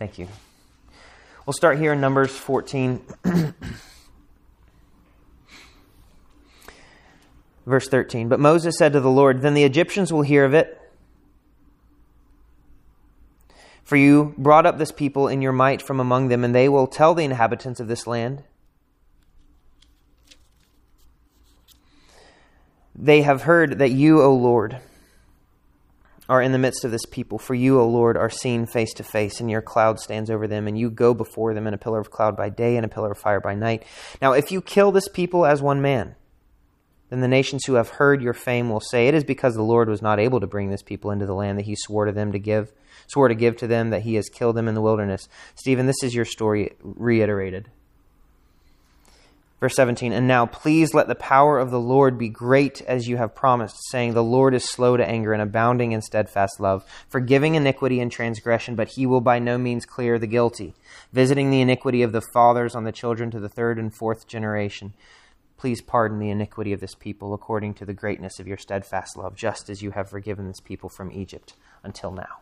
Thank 0.00 0.18
you. 0.18 0.26
We'll 1.46 1.54
start 1.54 1.78
here 1.78 1.92
in 1.92 2.00
Numbers 2.00 2.36
14. 2.36 3.04
Verse 7.66 7.88
13. 7.88 8.28
But 8.28 8.40
Moses 8.40 8.76
said 8.76 8.94
to 8.94 9.00
the 9.00 9.10
Lord, 9.10 9.42
Then 9.42 9.54
the 9.54 9.62
Egyptians 9.62 10.12
will 10.12 10.22
hear 10.22 10.44
of 10.44 10.54
it. 10.54 10.79
For 13.90 13.96
you 13.96 14.34
brought 14.38 14.66
up 14.66 14.78
this 14.78 14.92
people 14.92 15.26
in 15.26 15.42
your 15.42 15.50
might 15.50 15.82
from 15.82 15.98
among 15.98 16.28
them, 16.28 16.44
and 16.44 16.54
they 16.54 16.68
will 16.68 16.86
tell 16.86 17.12
the 17.12 17.24
inhabitants 17.24 17.80
of 17.80 17.88
this 17.88 18.06
land. 18.06 18.44
They 22.94 23.22
have 23.22 23.42
heard 23.42 23.80
that 23.80 23.90
you, 23.90 24.22
O 24.22 24.32
Lord, 24.32 24.78
are 26.28 26.40
in 26.40 26.52
the 26.52 26.58
midst 26.58 26.84
of 26.84 26.92
this 26.92 27.04
people. 27.04 27.36
For 27.40 27.56
you, 27.56 27.80
O 27.80 27.88
Lord, 27.88 28.16
are 28.16 28.30
seen 28.30 28.64
face 28.64 28.94
to 28.94 29.02
face, 29.02 29.40
and 29.40 29.50
your 29.50 29.60
cloud 29.60 29.98
stands 29.98 30.30
over 30.30 30.46
them, 30.46 30.68
and 30.68 30.78
you 30.78 30.88
go 30.88 31.12
before 31.12 31.52
them 31.52 31.66
in 31.66 31.74
a 31.74 31.76
pillar 31.76 31.98
of 31.98 32.12
cloud 32.12 32.36
by 32.36 32.48
day 32.48 32.76
and 32.76 32.86
a 32.86 32.88
pillar 32.88 33.10
of 33.10 33.18
fire 33.18 33.40
by 33.40 33.56
night. 33.56 33.82
Now, 34.22 34.34
if 34.34 34.52
you 34.52 34.62
kill 34.62 34.92
this 34.92 35.08
people 35.08 35.44
as 35.44 35.60
one 35.60 35.82
man, 35.82 36.14
then 37.08 37.22
the 37.22 37.26
nations 37.26 37.64
who 37.64 37.74
have 37.74 37.88
heard 37.88 38.22
your 38.22 38.34
fame 38.34 38.70
will 38.70 38.78
say, 38.78 39.08
It 39.08 39.14
is 39.14 39.24
because 39.24 39.56
the 39.56 39.62
Lord 39.64 39.88
was 39.88 40.00
not 40.00 40.20
able 40.20 40.38
to 40.38 40.46
bring 40.46 40.70
this 40.70 40.82
people 40.84 41.10
into 41.10 41.26
the 41.26 41.34
land 41.34 41.58
that 41.58 41.66
he 41.66 41.74
swore 41.74 42.04
to 42.04 42.12
them 42.12 42.30
to 42.30 42.38
give, 42.38 42.70
swore 43.10 43.28
to 43.28 43.34
give 43.34 43.56
to 43.58 43.66
them 43.66 43.90
that 43.90 44.02
he 44.02 44.14
has 44.14 44.28
killed 44.28 44.56
them 44.56 44.68
in 44.68 44.74
the 44.74 44.80
wilderness. 44.80 45.28
Stephen, 45.54 45.86
this 45.86 46.02
is 46.02 46.14
your 46.14 46.24
story 46.24 46.72
reiterated. 46.82 47.68
Verse 49.60 49.76
17, 49.76 50.14
and 50.14 50.26
now 50.26 50.46
please 50.46 50.94
let 50.94 51.06
the 51.06 51.14
power 51.14 51.58
of 51.58 51.70
the 51.70 51.78
Lord 51.78 52.16
be 52.16 52.30
great 52.30 52.80
as 52.80 53.08
you 53.08 53.18
have 53.18 53.34
promised, 53.34 53.76
saying, 53.90 54.14
The 54.14 54.24
Lord 54.24 54.54
is 54.54 54.64
slow 54.64 54.96
to 54.96 55.06
anger 55.06 55.34
and 55.34 55.42
abounding 55.42 55.92
in 55.92 56.00
steadfast 56.00 56.60
love, 56.60 56.82
forgiving 57.10 57.56
iniquity 57.56 58.00
and 58.00 58.10
transgression, 58.10 58.74
but 58.74 58.88
he 58.88 59.04
will 59.04 59.20
by 59.20 59.38
no 59.38 59.58
means 59.58 59.84
clear 59.84 60.18
the 60.18 60.26
guilty, 60.26 60.72
visiting 61.12 61.50
the 61.50 61.60
iniquity 61.60 62.00
of 62.00 62.12
the 62.12 62.22
fathers 62.22 62.74
on 62.74 62.84
the 62.84 62.92
children 62.92 63.30
to 63.32 63.38
the 63.38 63.50
third 63.50 63.78
and 63.78 63.94
fourth 63.94 64.26
generation. 64.26 64.94
Please 65.58 65.82
pardon 65.82 66.18
the 66.18 66.30
iniquity 66.30 66.72
of 66.72 66.80
this 66.80 66.94
people 66.94 67.34
according 67.34 67.74
to 67.74 67.84
the 67.84 67.92
greatness 67.92 68.40
of 68.40 68.48
your 68.48 68.56
steadfast 68.56 69.14
love, 69.14 69.36
just 69.36 69.68
as 69.68 69.82
you 69.82 69.90
have 69.90 70.08
forgiven 70.08 70.48
this 70.48 70.60
people 70.60 70.88
from 70.88 71.12
Egypt 71.12 71.52
until 71.84 72.12
now. 72.12 72.40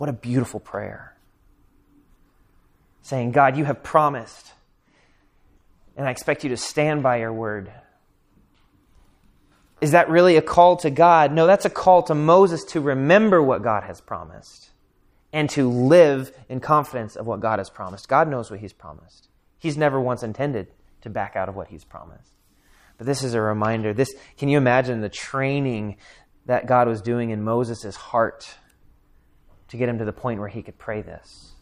What 0.00 0.08
a 0.08 0.14
beautiful 0.14 0.60
prayer. 0.60 1.14
Saying, 3.02 3.32
God, 3.32 3.58
you 3.58 3.66
have 3.66 3.82
promised 3.82 4.54
and 5.94 6.08
I 6.08 6.10
expect 6.10 6.42
you 6.42 6.48
to 6.48 6.56
stand 6.56 7.02
by 7.02 7.18
your 7.18 7.34
word. 7.34 7.70
Is 9.82 9.90
that 9.90 10.08
really 10.08 10.38
a 10.38 10.42
call 10.42 10.78
to 10.78 10.88
God? 10.88 11.34
No, 11.34 11.46
that's 11.46 11.66
a 11.66 11.70
call 11.70 12.02
to 12.04 12.14
Moses 12.14 12.64
to 12.70 12.80
remember 12.80 13.42
what 13.42 13.62
God 13.62 13.82
has 13.82 14.00
promised 14.00 14.70
and 15.34 15.50
to 15.50 15.68
live 15.68 16.32
in 16.48 16.60
confidence 16.60 17.14
of 17.16 17.26
what 17.26 17.40
God 17.40 17.58
has 17.58 17.68
promised. 17.68 18.08
God 18.08 18.26
knows 18.26 18.50
what 18.50 18.60
He's 18.60 18.72
promised. 18.72 19.28
He's 19.58 19.76
never 19.76 20.00
once 20.00 20.22
intended 20.22 20.68
to 21.02 21.10
back 21.10 21.36
out 21.36 21.50
of 21.50 21.56
what 21.56 21.68
He's 21.68 21.84
promised. 21.84 22.32
But 22.96 23.06
this 23.06 23.22
is 23.22 23.34
a 23.34 23.42
reminder. 23.42 23.92
This 23.92 24.14
can 24.38 24.48
you 24.48 24.56
imagine 24.56 25.02
the 25.02 25.10
training 25.10 25.98
that 26.46 26.64
God 26.64 26.88
was 26.88 27.02
doing 27.02 27.28
in 27.28 27.42
Moses' 27.42 27.96
heart 27.96 28.54
to 29.70 29.76
get 29.76 29.88
him 29.88 29.98
to 29.98 30.04
the 30.04 30.12
point 30.12 30.38
where 30.38 30.48
he 30.48 30.62
could 30.62 30.78
pray 30.78 31.02
this? 31.02 31.52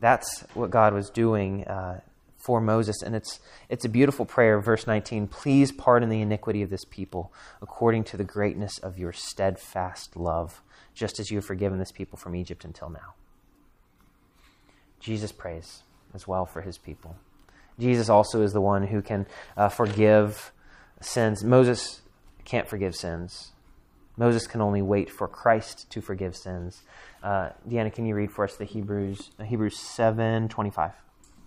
That's 0.00 0.40
what 0.54 0.70
God 0.70 0.94
was 0.94 1.10
doing 1.10 1.64
uh, 1.64 2.00
for 2.36 2.60
Moses. 2.60 3.02
And 3.02 3.14
it's, 3.14 3.38
it's 3.68 3.84
a 3.84 3.88
beautiful 3.88 4.26
prayer, 4.26 4.60
verse 4.60 4.86
19. 4.86 5.28
Please 5.28 5.70
pardon 5.70 6.08
the 6.08 6.20
iniquity 6.20 6.62
of 6.62 6.70
this 6.70 6.84
people 6.84 7.32
according 7.60 8.04
to 8.04 8.16
the 8.16 8.24
greatness 8.24 8.78
of 8.78 8.98
your 8.98 9.12
steadfast 9.12 10.16
love, 10.16 10.60
just 10.92 11.20
as 11.20 11.30
you 11.30 11.38
have 11.38 11.44
forgiven 11.44 11.78
this 11.78 11.92
people 11.92 12.18
from 12.18 12.34
Egypt 12.34 12.64
until 12.64 12.90
now. 12.90 13.14
Jesus 14.98 15.30
prays 15.30 15.84
as 16.14 16.26
well 16.26 16.44
for 16.44 16.62
his 16.62 16.78
people. 16.78 17.16
Jesus 17.78 18.08
also 18.08 18.42
is 18.42 18.52
the 18.52 18.60
one 18.60 18.88
who 18.88 19.02
can 19.02 19.26
uh, 19.56 19.68
forgive 19.68 20.52
sins. 21.00 21.44
Moses 21.44 22.02
can't 22.44 22.68
forgive 22.68 22.94
sins. 22.94 23.51
Moses 24.16 24.46
can 24.46 24.60
only 24.60 24.82
wait 24.82 25.10
for 25.10 25.26
Christ 25.26 25.90
to 25.90 26.00
forgive 26.00 26.36
sins. 26.36 26.82
Uh, 27.22 27.50
Deanna, 27.68 27.92
can 27.92 28.06
you 28.06 28.14
read 28.14 28.30
for 28.30 28.44
us 28.44 28.56
the 28.56 28.64
Hebrews 28.64 29.30
uh, 29.38 29.44
Hebrews 29.44 29.78
seven 29.78 30.48
twenty 30.48 30.70
five? 30.70 30.92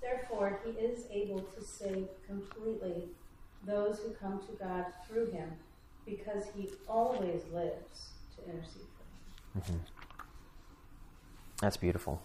Therefore, 0.01 0.59
he 0.63 0.71
is 0.71 1.05
able 1.11 1.41
to 1.41 1.63
save 1.63 2.07
completely 2.27 3.09
those 3.65 3.99
who 3.99 4.11
come 4.11 4.39
to 4.39 4.53
God 4.63 4.85
through 5.07 5.31
him, 5.31 5.49
because 6.05 6.45
he 6.55 6.69
always 6.87 7.41
lives 7.53 8.09
to 8.35 8.45
intercede 8.45 8.87
for 9.53 9.59
them. 9.59 9.61
Mm-hmm. 9.61 9.77
That's 11.61 11.77
beautiful. 11.77 12.21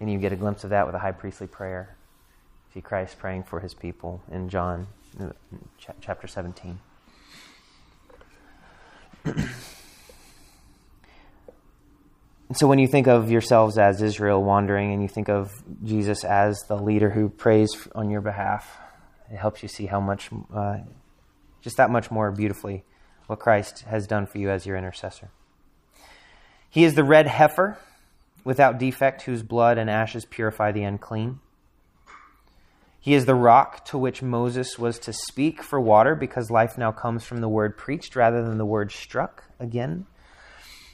And 0.00 0.10
you 0.10 0.18
get 0.18 0.32
a 0.32 0.36
glimpse 0.36 0.64
of 0.64 0.70
that 0.70 0.86
with 0.86 0.94
a 0.94 0.98
high 0.98 1.12
priestly 1.12 1.46
prayer. 1.46 1.96
See 2.74 2.80
Christ 2.80 3.18
praying 3.18 3.44
for 3.44 3.60
his 3.60 3.74
people 3.74 4.22
in 4.30 4.48
John 4.48 4.88
chapter 6.00 6.26
17. 6.26 6.78
So 12.54 12.66
when 12.66 12.78
you 12.78 12.86
think 12.86 13.06
of 13.06 13.30
yourselves 13.30 13.78
as 13.78 14.02
Israel 14.02 14.42
wandering 14.42 14.92
and 14.92 15.00
you 15.00 15.08
think 15.08 15.30
of 15.30 15.50
Jesus 15.84 16.22
as 16.22 16.58
the 16.68 16.76
leader 16.76 17.08
who 17.08 17.30
prays 17.30 17.88
on 17.94 18.10
your 18.10 18.20
behalf, 18.20 18.78
it 19.30 19.36
helps 19.36 19.62
you 19.62 19.70
see 19.70 19.86
how 19.86 20.00
much, 20.00 20.28
uh, 20.54 20.78
just 21.62 21.78
that 21.78 21.88
much 21.88 22.10
more 22.10 22.30
beautifully, 22.30 22.84
what 23.26 23.38
Christ 23.38 23.84
has 23.88 24.06
done 24.06 24.26
for 24.26 24.36
you 24.36 24.50
as 24.50 24.66
your 24.66 24.76
intercessor. 24.76 25.30
He 26.68 26.84
is 26.84 26.94
the 26.94 27.04
red 27.04 27.26
heifer 27.26 27.78
without 28.44 28.78
defect, 28.78 29.22
whose 29.22 29.42
blood 29.42 29.78
and 29.78 29.88
ashes 29.88 30.26
purify 30.26 30.72
the 30.72 30.82
unclean. 30.82 31.40
He 33.02 33.14
is 33.14 33.26
the 33.26 33.34
rock 33.34 33.84
to 33.86 33.98
which 33.98 34.22
Moses 34.22 34.78
was 34.78 35.00
to 35.00 35.12
speak 35.12 35.60
for 35.60 35.80
water 35.80 36.14
because 36.14 36.52
life 36.52 36.78
now 36.78 36.92
comes 36.92 37.24
from 37.24 37.40
the 37.40 37.48
word 37.48 37.76
preached 37.76 38.14
rather 38.14 38.44
than 38.44 38.58
the 38.58 38.64
word 38.64 38.92
struck 38.92 39.42
again. 39.58 40.06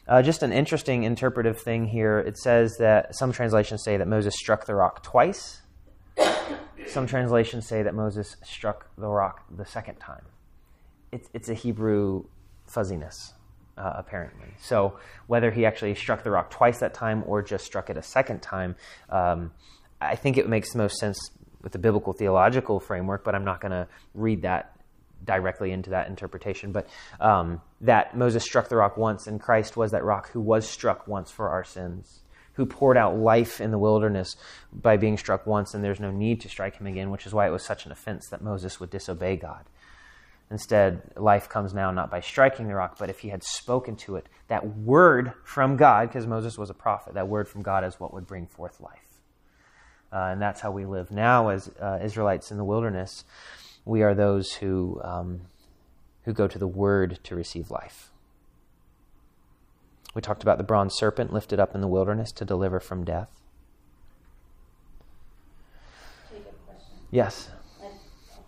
Uh, 0.09 0.23
just 0.23 0.43
an 0.43 0.51
interesting 0.51 1.03
interpretive 1.03 1.61
thing 1.61 1.85
here. 1.85 2.19
It 2.19 2.39
says 2.39 2.79
that 2.79 3.15
some 3.15 3.31
translations 3.31 3.85
say 3.85 3.99
that 3.99 4.09
Moses 4.09 4.35
struck 4.35 4.65
the 4.65 4.75
rock 4.75 5.03
twice. 5.03 5.61
Some 6.87 7.07
translations 7.07 7.69
say 7.69 7.83
that 7.83 7.95
Moses 7.95 8.37
struck 8.43 8.89
the 8.97 9.09
rock 9.09 9.45
the 9.55 9.67
second 9.67 9.97
time. 9.97 10.25
It's, 11.13 11.29
it's 11.35 11.51
a 11.51 11.55
Hebrew 11.55 12.25
fuzziness, 12.65 13.35
uh, 13.77 13.93
apparently. 13.97 14.49
So 14.63 14.99
whether 15.27 15.51
he 15.51 15.67
actually 15.67 15.95
struck 15.95 16.25
the 16.25 16.31
rock 16.31 16.51
twice 16.51 16.79
that 16.79 16.95
time 16.95 17.23
or 17.27 17.43
just 17.43 17.67
struck 17.67 17.91
it 17.91 17.99
a 17.99 18.03
second 18.03 18.41
time, 18.41 18.77
um, 19.11 19.53
I 20.01 20.17
think 20.17 20.39
it 20.39 20.49
makes 20.49 20.73
the 20.73 20.79
most 20.79 20.97
sense 20.97 21.19
with 21.63 21.73
the 21.73 21.79
biblical 21.79 22.13
theological 22.13 22.81
framework, 22.81 23.25
but 23.25 23.35
I'm 23.35 23.45
not 23.45 23.61
going 23.61 23.73
to 23.73 23.89
read 24.15 24.43
that 24.43 24.79
directly 25.25 25.73
into 25.73 25.91
that 25.91 26.09
interpretation, 26.09 26.73
but 26.73 26.89
um, 27.21 27.61
that 27.81 28.17
Moses 28.17 28.45
struck 28.45 28.69
the 28.69 28.77
rock 28.77 28.97
once, 28.97 29.27
and 29.27 29.41
Christ 29.41 29.77
was 29.77 29.91
that 29.91 30.05
rock 30.05 30.31
who 30.31 30.41
was 30.41 30.69
struck 30.69 31.09
once 31.09 31.31
for 31.31 31.49
our 31.49 31.65
sins, 31.65 32.21
who 32.55 32.67
poured 32.67 32.97
out 32.97 33.17
life 33.17 33.61
in 33.61 33.71
the 33.71 33.79
wilderness 33.79 34.37
by 34.73 34.97
being 34.97 35.17
struck 35.17 35.47
once, 35.47 35.75
and 35.75 35.83
there's 35.83 36.01
no 36.01 36.11
need 36.11 36.41
to 36.43 36.49
strike 36.49 36.77
him 36.77 36.87
again, 36.87 37.11
which 37.11 37.27
is 37.27 37.35
why 37.35 37.47
it 37.47 37.51
was 37.51 37.65
such 37.65 37.87
an 37.87 37.93
offense 37.93 38.29
that 38.31 38.43
Moses 38.43 38.79
would 38.81 38.91
disobey 38.91 39.37
God. 39.37 39.65
Instead, 40.51 41.03
life 41.17 41.49
comes 41.49 41.75
now 41.75 41.91
not 41.91 42.11
by 42.11 42.21
striking 42.21 42.69
the 42.69 42.75
rock, 42.75 42.97
but 42.99 43.11
if 43.11 43.19
he 43.19 43.29
had 43.29 43.43
spoken 43.43 43.97
to 43.97 44.17
it, 44.17 44.27
that 44.47 44.67
word 44.79 45.35
from 45.45 45.77
God, 45.77 46.09
because 46.09 46.27
Moses 46.27 46.57
was 46.57 46.71
a 46.71 46.75
prophet, 46.75 47.15
that 47.15 47.29
word 47.29 47.49
from 47.49 47.63
God 47.63 47.85
is 47.85 48.01
what 48.01 48.15
would 48.15 48.27
bring 48.27 48.47
forth 48.47 48.81
life. 48.81 49.08
Uh, 50.13 50.31
and 50.33 50.41
that's 50.41 50.61
how 50.61 50.71
we 50.71 50.87
live 50.87 51.11
now 51.11 51.49
as 51.49 51.71
uh, 51.81 51.99
Israelites 52.03 52.51
in 52.51 52.57
the 52.57 52.65
wilderness. 52.65 53.25
We 53.85 54.03
are 54.03 54.15
those 54.15 54.53
who, 54.53 55.01
um, 55.05 55.43
who 56.25 56.33
go 56.33 56.49
to 56.49 56.59
the 56.59 56.67
Word 56.67 57.19
to 57.25 57.35
receive 57.35 57.71
life. 57.71 58.11
We 60.15 60.23
talked 60.23 60.43
about 60.43 60.59
the 60.59 60.65
bronze 60.65 60.95
serpent 60.97 61.33
lifted 61.33 61.61
up 61.61 61.75
in 61.75 61.81
the 61.81 61.89
wilderness 61.89 62.33
to 62.33 62.45
deliver 62.45 62.81
from 62.81 63.05
death. 63.05 63.29
Jacob. 66.31 66.55
Yes. 67.11 67.51
I 67.81 67.87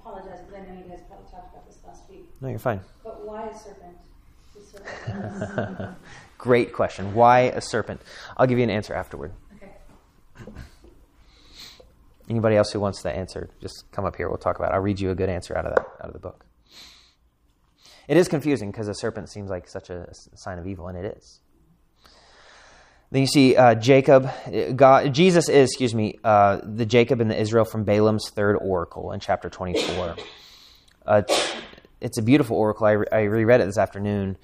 apologize 0.00 0.40
because 0.40 0.54
I 0.54 0.66
know 0.66 0.78
you 0.78 0.90
guys 0.90 1.00
probably 1.06 1.30
talked 1.30 1.54
about 1.54 1.66
this 1.68 1.78
last 1.86 2.08
week. 2.10 2.26
No, 2.40 2.48
you're 2.48 2.58
fine. 2.58 2.80
But 3.04 3.26
why 3.26 3.48
a 3.48 3.58
serpent? 3.58 3.96
Serpent 4.72 5.96
Great 6.38 6.72
question. 6.72 7.14
Why 7.14 7.40
a 7.40 7.60
serpent? 7.60 8.00
I'll 8.36 8.46
give 8.46 8.58
you 8.58 8.64
an 8.64 8.70
answer 8.70 8.94
afterward. 8.94 9.32
okay. 9.56 9.72
Anybody 12.30 12.54
else 12.54 12.70
who 12.70 12.78
wants 12.78 13.02
that 13.02 13.16
answer, 13.16 13.50
just 13.60 13.90
come 13.90 14.04
up 14.04 14.14
here. 14.14 14.28
We'll 14.28 14.38
talk 14.38 14.56
about 14.56 14.70
it. 14.70 14.74
I'll 14.74 14.80
read 14.80 15.00
you 15.00 15.10
a 15.10 15.16
good 15.16 15.28
answer 15.28 15.58
out 15.58 15.66
of 15.66 15.74
that, 15.74 15.86
out 16.00 16.06
of 16.06 16.12
the 16.12 16.20
book. 16.20 16.46
It 18.06 18.16
is 18.16 18.28
confusing 18.28 18.70
because 18.70 18.86
a 18.86 18.94
serpent 18.94 19.28
seems 19.28 19.50
like 19.50 19.68
such 19.68 19.90
a 19.90 20.06
sign 20.12 20.58
of 20.58 20.66
evil, 20.68 20.86
and 20.86 20.96
it 20.96 21.16
is. 21.16 21.40
Then 23.10 23.22
you 23.22 23.26
see 23.26 23.56
uh, 23.56 23.74
Jacob, 23.74 24.30
God, 24.76 25.12
Jesus 25.12 25.48
is, 25.48 25.70
excuse 25.70 25.92
me, 25.92 26.20
uh, 26.22 26.60
the 26.62 26.86
Jacob 26.86 27.20
and 27.20 27.28
the 27.28 27.36
Israel 27.38 27.64
from 27.64 27.82
Balaam's 27.82 28.30
third 28.30 28.56
oracle 28.56 29.10
in 29.10 29.18
chapter 29.18 29.50
24. 29.50 30.14
Uh, 31.04 31.22
it's, 31.26 31.52
it's 32.00 32.18
a 32.18 32.22
beautiful 32.22 32.56
oracle. 32.56 32.86
I, 32.86 32.92
re- 32.92 33.06
I 33.10 33.20
reread 33.22 33.60
it 33.60 33.64
this 33.64 33.78
afternoon, 33.78 34.38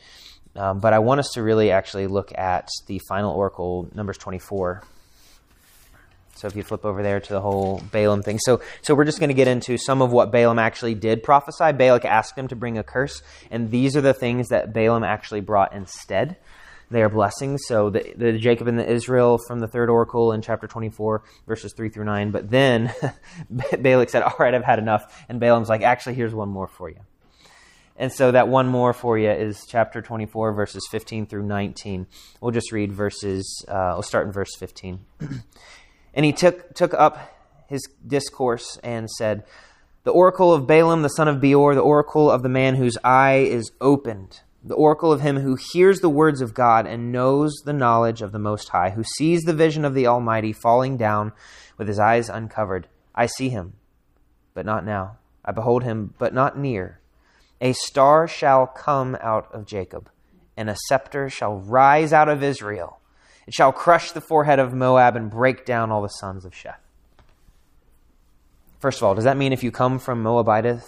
um, 0.57 0.81
but 0.81 0.93
I 0.93 0.99
want 0.99 1.21
us 1.21 1.31
to 1.35 1.43
really 1.43 1.71
actually 1.71 2.09
look 2.09 2.37
at 2.37 2.69
the 2.89 3.01
final 3.09 3.33
oracle, 3.33 3.89
Numbers 3.95 4.19
24. 4.19 4.83
So 6.37 6.47
if 6.47 6.55
you 6.55 6.63
flip 6.63 6.85
over 6.85 7.03
there 7.03 7.19
to 7.19 7.33
the 7.33 7.41
whole 7.41 7.83
Balaam 7.91 8.23
thing. 8.23 8.39
So, 8.39 8.61
so 8.83 8.95
we're 8.95 9.05
just 9.05 9.19
going 9.19 9.29
to 9.29 9.35
get 9.35 9.49
into 9.49 9.79
some 9.79 10.03
of 10.03 10.13
what 10.13 10.31
Balaam 10.31 10.59
actually 10.59 10.95
did 10.95 11.23
prophesy. 11.23 11.73
Balak 11.73 12.05
asked 12.05 12.37
him 12.37 12.49
to 12.49 12.57
bring 12.57 12.77
a 12.79 12.83
curse, 12.83 13.23
and 13.51 13.71
these 13.71 13.97
are 13.97 14.03
the 14.03 14.15
things 14.15 14.49
that 14.49 14.73
Balaam 14.73 15.03
actually 15.03 15.41
brought 15.41 15.73
instead. 15.73 16.37
They 16.91 17.03
are 17.03 17.09
blessings. 17.09 17.63
So 17.67 17.91
the, 17.91 18.13
the 18.17 18.39
Jacob 18.39 18.69
and 18.69 18.79
the 18.79 18.89
Israel 18.89 19.39
from 19.39 19.61
the 19.61 19.67
third 19.67 19.91
oracle 19.91 20.33
in 20.33 20.43
chapter 20.43 20.67
24, 20.67 21.23
verses 21.47 21.73
3 21.73 21.89
through 21.89 22.05
9. 22.05 22.31
But 22.31 22.51
then 22.51 22.93
Balak 23.51 24.11
said, 24.11 24.23
All 24.23 24.37
right, 24.39 24.55
I've 24.55 24.65
had 24.65 24.79
enough. 24.79 25.25
And 25.29 25.41
Balaam's 25.41 25.69
like, 25.69 25.83
Actually, 25.83 26.15
here's 26.15 26.35
one 26.35 26.49
more 26.49 26.69
for 26.69 26.89
you. 26.89 27.01
And 27.99 28.13
so 28.13 28.31
that 28.31 28.49
one 28.49 28.69
more 28.69 28.93
for 28.93 29.19
you 29.19 29.31
is 29.31 29.65
chapter 29.67 30.03
24, 30.03 30.53
verses 30.53 30.87
15 30.91 31.27
through 31.27 31.45
19. 31.45 32.07
We'll 32.41 32.53
just 32.53 32.71
read 32.71 32.93
verses, 32.93 33.65
uh, 33.69 33.93
we'll 33.95 34.03
start 34.03 34.27
in 34.27 34.33
verse 34.33 34.55
15. 34.57 35.01
and 36.17 36.25
he 36.25 36.33
took, 36.33 36.75
took 36.75 36.93
up 36.95 37.33
his 37.69 37.87
discourse 38.05 38.81
and 38.83 39.09
said, 39.09 39.45
The 40.03 40.11
oracle 40.11 40.53
of 40.53 40.67
Balaam, 40.67 41.03
the 41.03 41.09
son 41.09 41.29
of 41.29 41.41
Beor, 41.41 41.77
the 41.77 41.81
oracle 41.81 42.29
of 42.29 42.43
the 42.43 42.49
man 42.49 42.75
whose 42.75 42.99
eye 43.05 43.47
is 43.49 43.71
opened 43.81 44.41
the 44.67 44.75
oracle 44.75 45.13
of 45.13 45.21
him 45.21 45.39
who 45.39 45.57
hears 45.73 46.01
the 46.01 46.11
words 46.11 46.41
of 46.41 46.53
God 46.53 46.87
and 46.87 47.13
knows 47.13 47.55
the 47.65 47.73
knowledge 47.73 48.21
of 48.21 48.33
the 48.33 48.39
Most 48.39 48.71
High, 48.71 48.91
who 48.91 49.05
sees 49.05 49.43
the 49.43 49.55
vision 49.55 49.85
of 49.85 49.95
the 49.95 50.09
Almighty 50.09 50.53
falling 50.53 50.97
down 50.97 51.33
with 51.79 51.87
his 51.87 52.01
eyes 52.01 52.29
uncovered. 52.29 52.89
I 53.15 53.27
see 53.27 53.49
him, 53.49 53.75
but 54.55 54.67
not 54.67 54.85
now. 54.85 55.19
I 55.45 55.53
behold 55.53 55.85
him, 55.85 56.15
but 56.19 56.35
not 56.35 56.59
near. 56.59 57.01
A 57.61 57.75
star 57.75 58.27
shall 58.27 58.67
come 58.67 59.17
out 59.21 59.49
of 59.55 59.67
Jacob, 59.67 60.11
and 60.57 60.69
a 60.69 60.77
scepter 60.89 61.31
shall 61.31 61.59
rise 61.59 62.13
out 62.13 62.29
of 62.29 62.43
Israel. 62.43 62.99
It 63.47 63.55
shall 63.55 63.73
crush 63.73 64.13
the 64.13 64.21
forehead 64.21 64.59
of 64.59 64.75
Moab 64.75 65.17
and 65.17 65.31
break 65.31 65.65
down 65.65 65.91
all 65.91 66.03
the 66.03 66.09
sons 66.09 66.45
of 66.45 66.53
Sheth. 66.53 66.77
First 68.81 68.99
of 68.99 69.05
all, 69.05 69.15
does 69.15 69.25
that 69.25 69.37
mean 69.37 69.53
if 69.53 69.63
you 69.63 69.71
come 69.71 69.99
from 69.99 70.23
Moabite, 70.23 70.81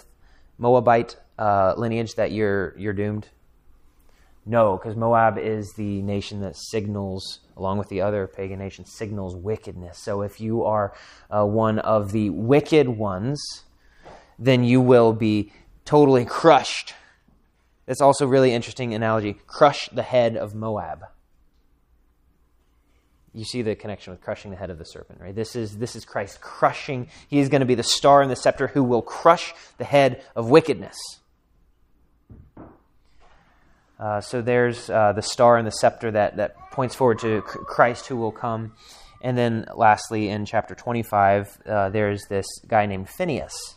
Moabite 0.57 1.17
uh, 1.37 1.73
lineage 1.77 2.15
that 2.15 2.31
you're 2.31 2.75
you're 2.77 2.93
doomed? 2.93 3.29
No, 4.45 4.77
because 4.77 4.95
Moab 4.95 5.37
is 5.37 5.73
the 5.75 6.01
nation 6.01 6.41
that 6.41 6.55
signals, 6.55 7.39
along 7.55 7.77
with 7.77 7.89
the 7.89 8.01
other 8.01 8.25
pagan 8.27 8.59
nations, 8.59 8.91
signals 8.91 9.35
wickedness. 9.35 9.99
So 9.99 10.21
if 10.21 10.39
you 10.41 10.63
are 10.63 10.93
uh, 11.29 11.45
one 11.45 11.79
of 11.79 12.11
the 12.11 12.29
wicked 12.29 12.89
ones, 12.89 13.39
then 14.37 14.63
you 14.63 14.81
will 14.81 15.13
be 15.13 15.51
totally 15.85 16.25
crushed. 16.25 16.93
That's 17.85 18.01
also 18.01 18.25
really 18.25 18.53
interesting 18.53 18.93
analogy. 18.93 19.37
Crush 19.45 19.89
the 19.89 20.03
head 20.03 20.35
of 20.35 20.55
Moab. 20.55 21.05
You 23.33 23.45
see 23.45 23.61
the 23.61 23.75
connection 23.75 24.11
with 24.11 24.21
crushing 24.21 24.51
the 24.51 24.57
head 24.57 24.69
of 24.69 24.77
the 24.77 24.85
serpent, 24.85 25.19
right? 25.21 25.35
This 25.35 25.55
is 25.55 25.77
this 25.77 25.95
is 25.95 26.05
Christ 26.05 26.41
crushing. 26.41 27.07
He 27.27 27.39
is 27.39 27.49
going 27.49 27.61
to 27.61 27.65
be 27.65 27.75
the 27.75 27.83
star 27.83 28.21
and 28.21 28.31
the 28.31 28.35
scepter 28.35 28.67
who 28.67 28.83
will 28.83 29.01
crush 29.01 29.53
the 29.77 29.85
head 29.85 30.23
of 30.35 30.49
wickedness. 30.49 30.97
Uh, 33.99 34.21
so 34.21 34.41
there's 34.41 34.89
uh, 34.89 35.11
the 35.11 35.21
star 35.21 35.57
and 35.57 35.67
the 35.67 35.71
scepter 35.71 36.09
that, 36.09 36.37
that 36.37 36.55
points 36.71 36.95
forward 36.95 37.19
to 37.19 37.41
Christ 37.41 38.07
who 38.07 38.15
will 38.15 38.31
come. 38.31 38.73
And 39.21 39.37
then 39.37 39.65
lastly, 39.75 40.29
in 40.29 40.45
chapter 40.45 40.73
25, 40.73 41.59
uh, 41.65 41.89
there's 41.89 42.21
this 42.29 42.45
guy 42.65 42.85
named 42.85 43.09
Phinehas 43.09 43.75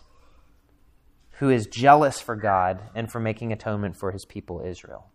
who 1.38 1.50
is 1.50 1.66
jealous 1.66 2.20
for 2.20 2.36
God 2.36 2.80
and 2.94 3.10
for 3.10 3.18
making 3.18 3.52
atonement 3.52 3.96
for 3.96 4.12
his 4.12 4.24
people 4.24 4.62
Israel. 4.64 5.11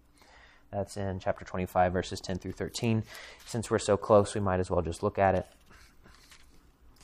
That's 0.77 0.95
in 0.95 1.17
chapter 1.17 1.43
25, 1.43 1.91
verses 1.91 2.21
10 2.21 2.37
through 2.37 2.51
13. 2.51 3.01
Since 3.47 3.71
we're 3.71 3.79
so 3.79 3.97
close, 3.97 4.35
we 4.35 4.41
might 4.41 4.59
as 4.59 4.69
well 4.69 4.83
just 4.83 5.01
look 5.01 5.17
at 5.17 5.33
it. 5.33 5.47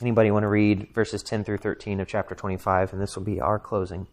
Anybody 0.00 0.30
want 0.30 0.44
to 0.44 0.48
read 0.48 0.94
verses 0.94 1.24
10 1.24 1.42
through 1.42 1.58
13 1.58 1.98
of 1.98 2.06
chapter 2.06 2.36
25? 2.36 2.92
And 2.92 3.02
this 3.02 3.16
will 3.16 3.24
be 3.24 3.40
our 3.40 3.58
closing. 3.58 4.06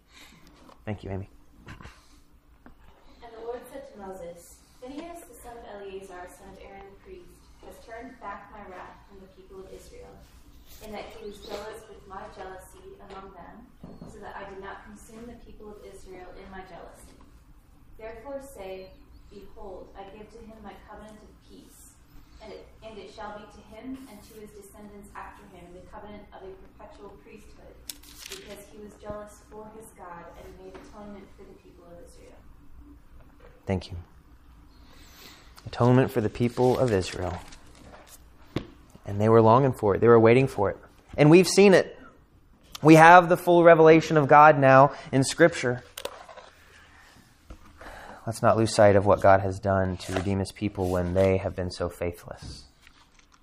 Thank 0.84 1.04
you, 1.04 1.12
Amy. 1.12 1.30
And 1.68 3.30
the 3.38 3.46
Lord 3.46 3.62
said 3.72 3.86
to 3.94 4.00
Moses, 4.00 4.56
Phinehas, 4.82 5.30
the 5.30 5.38
son 5.38 5.54
of 5.54 5.64
Eleazar, 5.78 6.26
son 6.26 6.50
of 6.54 6.58
Aaron 6.66 6.82
the 6.98 7.06
priest, 7.06 7.30
has 7.64 7.78
turned 7.86 8.20
back 8.20 8.50
my 8.50 8.66
wrath 8.66 8.98
from 9.08 9.22
the 9.22 9.30
people 9.38 9.60
of 9.60 9.70
Israel, 9.70 10.10
in 10.84 10.92
that 10.92 11.06
he 11.06 11.30
was 11.30 11.38
jealous 11.38 11.86
with 11.88 12.02
my 12.10 12.24
jealousy 12.36 12.98
among 13.12 13.30
them, 13.38 13.70
so 14.12 14.18
that 14.26 14.36
I 14.36 14.50
did 14.50 14.64
not 14.64 14.90
consume 14.90 15.30
the 15.30 15.38
people 15.46 15.70
of 15.70 15.78
Israel 15.86 16.34
in 16.34 16.50
my 16.50 16.66
jealousy. 16.66 17.14
Therefore 18.00 18.42
say, 18.42 18.90
Behold, 19.32 19.88
I 19.96 20.04
give 20.12 20.28
to 20.28 20.40
him 20.44 20.60
my 20.62 20.76
covenant 20.90 21.16
of 21.24 21.32
peace, 21.48 21.96
and 22.92 23.00
it, 23.00 23.14
shall 23.16 23.38
be 23.38 23.46
to 23.46 23.76
him 23.76 23.98
and 24.10 24.22
to 24.22 24.34
his 24.40 24.50
descendants 24.52 25.10
after 25.16 25.44
him 25.56 25.66
the 25.74 25.80
covenant 25.90 26.24
of 26.34 26.44
a 26.44 26.52
perpetual 26.68 27.10
priesthood, 27.24 27.74
because 28.30 28.66
he 28.72 28.78
was 28.84 28.92
jealous 29.02 29.40
for 29.50 29.66
his 29.78 29.88
God 29.98 30.26
and 30.38 30.66
made 30.66 30.76
atonement 30.76 31.26
for 31.38 31.44
the 31.44 31.54
people 31.64 31.86
of 31.86 31.94
Israel. 32.06 32.36
Thank 33.66 33.92
you. 33.92 33.98
Atonement 35.66 36.12
for 36.12 36.20
the 36.20 36.30
people 36.30 36.78
of 36.78 36.92
Israel. 36.92 37.40
And 39.06 39.22
they 39.22 39.30
were 39.30 39.42
longing 39.42 39.74
for 39.74 39.96
it, 39.96 40.02
they 40.02 40.08
were 40.08 40.20
waiting 40.20 40.48
for 40.48 40.70
it. 40.70 40.78
And 41.18 41.30
we've 41.30 41.48
seen 41.48 41.74
it. 41.74 41.98
We 42.82 42.96
have 42.96 43.30
the 43.30 43.38
full 43.38 43.64
revelation 43.64 44.18
of 44.18 44.28
God 44.28 44.58
now 44.58 44.94
in 45.12 45.24
Scripture. 45.24 45.84
Let's 48.26 48.42
not 48.42 48.58
lose 48.58 48.74
sight 48.74 48.96
of 48.96 49.06
what 49.06 49.22
God 49.22 49.42
has 49.42 49.60
done 49.60 49.98
to 49.98 50.14
redeem 50.14 50.40
his 50.40 50.52
people 50.52 50.90
when 50.90 51.14
they 51.14 51.38
have 51.38 51.56
been 51.56 51.72
so 51.72 51.90
faithless. 51.90 52.66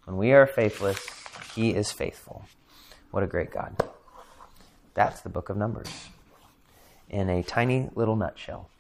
When 0.09 0.17
we 0.17 0.33
are 0.33 0.47
faithless, 0.47 1.07
he 1.55 1.75
is 1.75 1.93
faithful. 1.93 2.47
What 3.11 3.23
a 3.23 3.27
great 3.27 3.51
God. 3.51 3.77
That's 4.95 5.21
the 5.21 5.29
book 5.29 5.51
of 5.51 5.59
Numbers 5.59 6.09
in 7.11 7.29
a 7.29 7.43
tiny 7.43 7.91
little 7.95 8.17
nutshell. 8.17 8.71